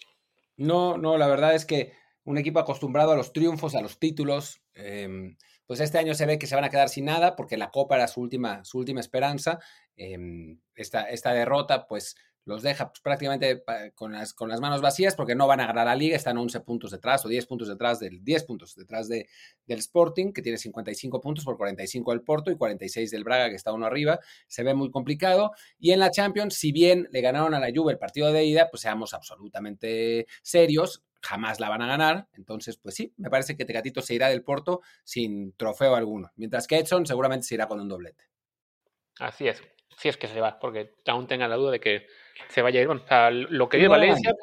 No, 0.56 0.98
no, 0.98 1.18
la 1.18 1.28
verdad 1.28 1.54
es 1.54 1.66
que 1.66 1.94
un 2.24 2.38
equipo 2.38 2.60
acostumbrado 2.60 3.12
a 3.12 3.16
los 3.16 3.32
triunfos, 3.32 3.76
a 3.76 3.82
los 3.82 4.00
títulos, 4.00 4.62
em, 4.74 5.38
pues 5.68 5.82
este 5.82 5.98
año 5.98 6.14
se 6.14 6.26
ve 6.26 6.40
que 6.40 6.48
se 6.48 6.56
van 6.56 6.64
a 6.64 6.70
quedar 6.70 6.90
sin 6.90 7.06
nada 7.06 7.36
porque 7.36 7.58
la 7.58 7.70
Copa 7.70 7.96
era 7.96 8.08
su 8.08 8.22
última, 8.22 8.64
su 8.64 8.80
última 8.80 9.02
esperanza. 9.02 9.60
Em, 9.98 10.60
esta, 10.76 11.10
esta 11.10 11.34
derrota, 11.34 11.88
pues 11.88 12.16
los 12.48 12.62
deja 12.62 12.90
pues, 12.90 13.02
prácticamente 13.02 13.62
con 13.94 14.14
las, 14.14 14.34
con 14.34 14.48
las 14.48 14.62
manos 14.62 14.82
vacías 14.82 15.16
porque 15.16 15.36
no 15.36 15.48
van 15.48 15.60
a 15.60 15.68
ganar 15.68 15.86
la 15.86 15.96
liga, 15.96 16.16
están 16.16 16.38
11 16.38 16.62
puntos 16.62 16.92
detrás 16.92 17.26
o 17.26 17.28
10 17.28 17.46
puntos 17.46 17.68
detrás 17.68 18.00
del 18.00 18.24
10 18.24 18.44
puntos 18.46 18.76
detrás 18.76 19.10
de, 19.10 19.28
del 19.66 19.80
Sporting, 19.80 20.32
que 20.32 20.42
tiene 20.42 20.58
55 20.58 21.20
puntos 21.20 21.44
por 21.44 21.58
45 21.58 22.12
del 22.12 22.22
Porto 22.22 22.50
y 22.50 22.56
46 22.56 23.12
del 23.12 23.26
Braga, 23.26 23.50
que 23.50 23.56
está 23.56 23.74
uno 23.74 23.86
arriba. 23.86 24.20
Se 24.48 24.64
ve 24.64 24.74
muy 24.74 24.90
complicado. 24.92 25.52
Y 25.78 25.92
en 25.92 26.00
la 26.00 26.10
Champions, 26.10 26.56
si 26.56 26.72
bien 26.72 27.10
le 27.12 27.20
ganaron 27.20 27.54
a 27.54 27.60
la 27.60 27.70
Juve 27.76 27.92
el 27.92 28.00
partido 28.00 28.32
de 28.32 28.46
ida, 28.46 28.70
pues 28.72 28.82
seamos 28.82 29.14
absolutamente 29.14 30.26
serios, 30.42 31.04
jamás 31.22 31.60
la 31.60 31.68
van 31.68 31.82
a 31.82 31.88
ganar. 31.88 32.30
Entonces, 32.34 32.78
pues 32.78 32.96
sí, 32.96 33.14
me 33.18 33.30
parece 33.30 33.58
que 33.58 33.66
Tecatito 33.66 34.02
se 34.02 34.14
irá 34.14 34.30
del 34.30 34.44
Porto 34.44 34.82
sin 35.04 35.52
trofeo 35.58 35.96
alguno, 35.96 36.32
mientras 36.38 36.66
que 36.66 36.78
Edson 36.78 37.06
seguramente 37.06 37.46
se 37.46 37.56
irá 37.56 37.68
con 37.68 37.82
un 37.82 37.90
doblete. 37.90 38.24
Así 39.20 39.48
es, 39.48 39.62
si 39.98 40.10
es 40.10 40.18
que 40.18 40.28
se 40.28 40.40
va, 40.40 40.60
porque 40.60 40.94
aún 41.08 41.28
tenga 41.28 41.48
la 41.48 41.56
duda 41.56 41.72
de 41.72 41.80
que 41.80 42.08
se 42.48 42.62
vaya 42.62 42.80
a 42.80 42.84
ir. 42.84 42.88
Bueno, 42.88 43.04
o 43.10 43.30
lo 43.32 43.68
quería 43.68 43.90
Valencia, 43.90 44.34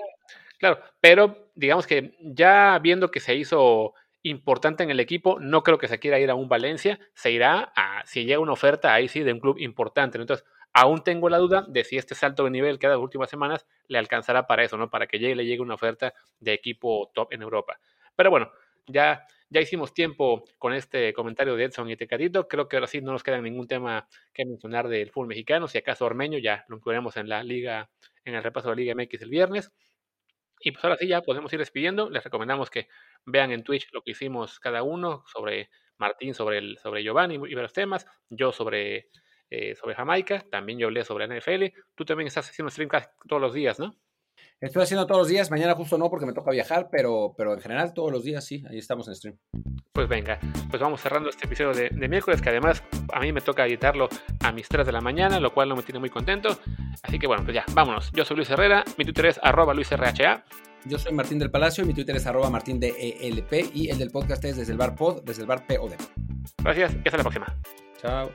claro, 0.58 0.80
pero 1.00 1.48
digamos 1.54 1.86
que 1.86 2.16
ya 2.20 2.78
viendo 2.82 3.10
que 3.10 3.20
se 3.20 3.34
hizo 3.34 3.94
importante 4.22 4.82
en 4.82 4.90
el 4.90 5.00
equipo, 5.00 5.38
no 5.38 5.62
creo 5.62 5.78
que 5.78 5.86
se 5.86 5.98
quiera 5.98 6.18
ir 6.18 6.30
a 6.30 6.34
un 6.34 6.48
Valencia, 6.48 6.98
se 7.14 7.30
irá 7.30 7.72
a, 7.76 8.02
si 8.06 8.24
llega 8.24 8.40
una 8.40 8.52
oferta 8.52 8.92
ahí 8.92 9.06
sí 9.06 9.22
de 9.22 9.32
un 9.32 9.40
club 9.40 9.58
importante. 9.58 10.18
Entonces, 10.18 10.44
aún 10.72 11.04
tengo 11.04 11.28
la 11.28 11.38
duda 11.38 11.64
de 11.68 11.84
si 11.84 11.98
este 11.98 12.14
salto 12.14 12.44
de 12.44 12.50
nivel 12.50 12.78
que 12.78 12.86
ha 12.86 12.90
dado 12.90 13.00
las 13.00 13.04
últimas 13.04 13.30
semanas 13.30 13.66
le 13.86 13.98
alcanzará 13.98 14.46
para 14.46 14.64
eso, 14.64 14.76
¿no? 14.76 14.90
Para 14.90 15.06
que 15.06 15.18
llegue, 15.18 15.36
le 15.36 15.46
llegue 15.46 15.60
una 15.60 15.74
oferta 15.74 16.14
de 16.40 16.52
equipo 16.52 17.10
top 17.14 17.32
en 17.32 17.42
Europa. 17.42 17.78
Pero 18.16 18.30
bueno, 18.30 18.50
ya, 18.86 19.26
ya 19.48 19.60
hicimos 19.60 19.94
tiempo 19.94 20.44
con 20.58 20.72
este 20.72 21.12
comentario 21.12 21.56
de 21.56 21.64
Edson 21.64 21.88
y 21.90 21.96
Tecatito. 21.96 22.48
Creo 22.48 22.68
que 22.68 22.76
ahora 22.76 22.86
sí 22.86 23.00
no 23.00 23.12
nos 23.12 23.22
queda 23.22 23.40
ningún 23.40 23.66
tema 23.66 24.08
que 24.32 24.44
mencionar 24.44 24.88
del 24.88 25.10
fútbol 25.10 25.28
mexicano. 25.28 25.68
Si 25.68 25.78
acaso 25.78 26.04
Ormeño, 26.04 26.38
ya 26.38 26.64
lo 26.68 26.76
incluiremos 26.76 27.16
en 27.16 27.28
la 27.28 27.42
liga, 27.42 27.90
en 28.24 28.34
el 28.34 28.42
repaso 28.42 28.68
de 28.68 28.76
la 28.76 28.80
Liga 28.80 28.94
MX 28.94 29.22
el 29.22 29.30
viernes. 29.30 29.72
Y 30.60 30.72
pues 30.72 30.84
ahora 30.84 30.96
sí 30.96 31.06
ya 31.06 31.22
podemos 31.22 31.52
ir 31.52 31.58
despidiendo. 31.58 32.10
Les 32.10 32.24
recomendamos 32.24 32.70
que 32.70 32.88
vean 33.26 33.50
en 33.50 33.64
Twitch 33.64 33.88
lo 33.92 34.02
que 34.02 34.12
hicimos 34.12 34.58
cada 34.60 34.82
uno 34.82 35.24
sobre 35.26 35.70
Martín, 35.98 36.34
sobre, 36.34 36.58
el, 36.58 36.78
sobre 36.78 37.02
Giovanni 37.02 37.34
y 37.34 37.54
varios 37.54 37.72
temas. 37.72 38.06
Yo 38.30 38.52
sobre, 38.52 39.10
eh, 39.50 39.74
sobre 39.74 39.94
Jamaica. 39.94 40.44
También 40.50 40.78
yo 40.78 40.86
hablé 40.86 41.04
sobre 41.04 41.26
NFL. 41.26 41.66
Tú 41.94 42.04
también 42.04 42.28
estás 42.28 42.48
haciendo 42.48 42.70
streamcast 42.70 43.12
todos 43.28 43.42
los 43.42 43.54
días, 43.54 43.78
¿no? 43.78 43.94
Estoy 44.64 44.82
haciendo 44.82 45.06
todos 45.06 45.20
los 45.20 45.28
días, 45.28 45.50
mañana 45.50 45.74
justo 45.74 45.98
no 45.98 46.08
porque 46.08 46.24
me 46.24 46.32
toca 46.32 46.50
viajar, 46.50 46.88
pero, 46.90 47.34
pero 47.36 47.52
en 47.52 47.60
general 47.60 47.92
todos 47.92 48.10
los 48.10 48.24
días 48.24 48.42
sí, 48.42 48.64
ahí 48.70 48.78
estamos 48.78 49.06
en 49.08 49.14
stream. 49.14 49.36
Pues 49.92 50.08
venga, 50.08 50.38
pues 50.70 50.80
vamos 50.80 51.02
cerrando 51.02 51.28
este 51.28 51.44
episodio 51.44 51.74
de, 51.74 51.90
de, 51.90 52.08
miércoles, 52.08 52.40
que 52.40 52.48
además 52.48 52.82
a 53.12 53.20
mí 53.20 53.30
me 53.30 53.42
toca 53.42 53.66
editarlo 53.66 54.08
a 54.40 54.52
mis 54.52 54.66
3 54.66 54.86
de 54.86 54.92
la 54.92 55.02
mañana, 55.02 55.38
lo 55.38 55.52
cual 55.52 55.68
no 55.68 55.76
me 55.76 55.82
tiene 55.82 56.00
muy 56.00 56.08
contento. 56.08 56.58
Así 57.02 57.18
que 57.18 57.26
bueno, 57.26 57.44
pues 57.44 57.54
ya, 57.54 57.66
vámonos. 57.74 58.10
Yo 58.12 58.24
soy 58.24 58.36
Luis 58.36 58.48
Herrera, 58.48 58.84
mi 58.96 59.04
Twitter 59.04 59.26
es 59.26 59.40
arroba 59.42 59.74
luisrha. 59.74 60.44
Yo 60.86 60.98
soy 60.98 61.12
Martín 61.12 61.38
del 61.38 61.50
Palacio, 61.50 61.84
mi 61.84 61.92
Twitter 61.92 62.16
es 62.16 62.26
arroba 62.26 62.48
martín 62.48 62.80
de 62.80 62.88
ELP 63.20 63.74
y 63.74 63.90
el 63.90 63.98
del 63.98 64.10
podcast 64.10 64.42
es 64.46 64.56
desde 64.56 64.72
el 64.72 64.78
bar 64.78 64.94
pod, 64.94 65.22
desde 65.24 65.42
el 65.42 65.46
bar 65.46 65.66
POD. 65.66 65.92
Gracias 66.62 66.94
y 66.94 67.08
hasta 67.08 67.18
la 67.18 67.22
próxima. 67.22 67.58
Chao. 68.00 68.30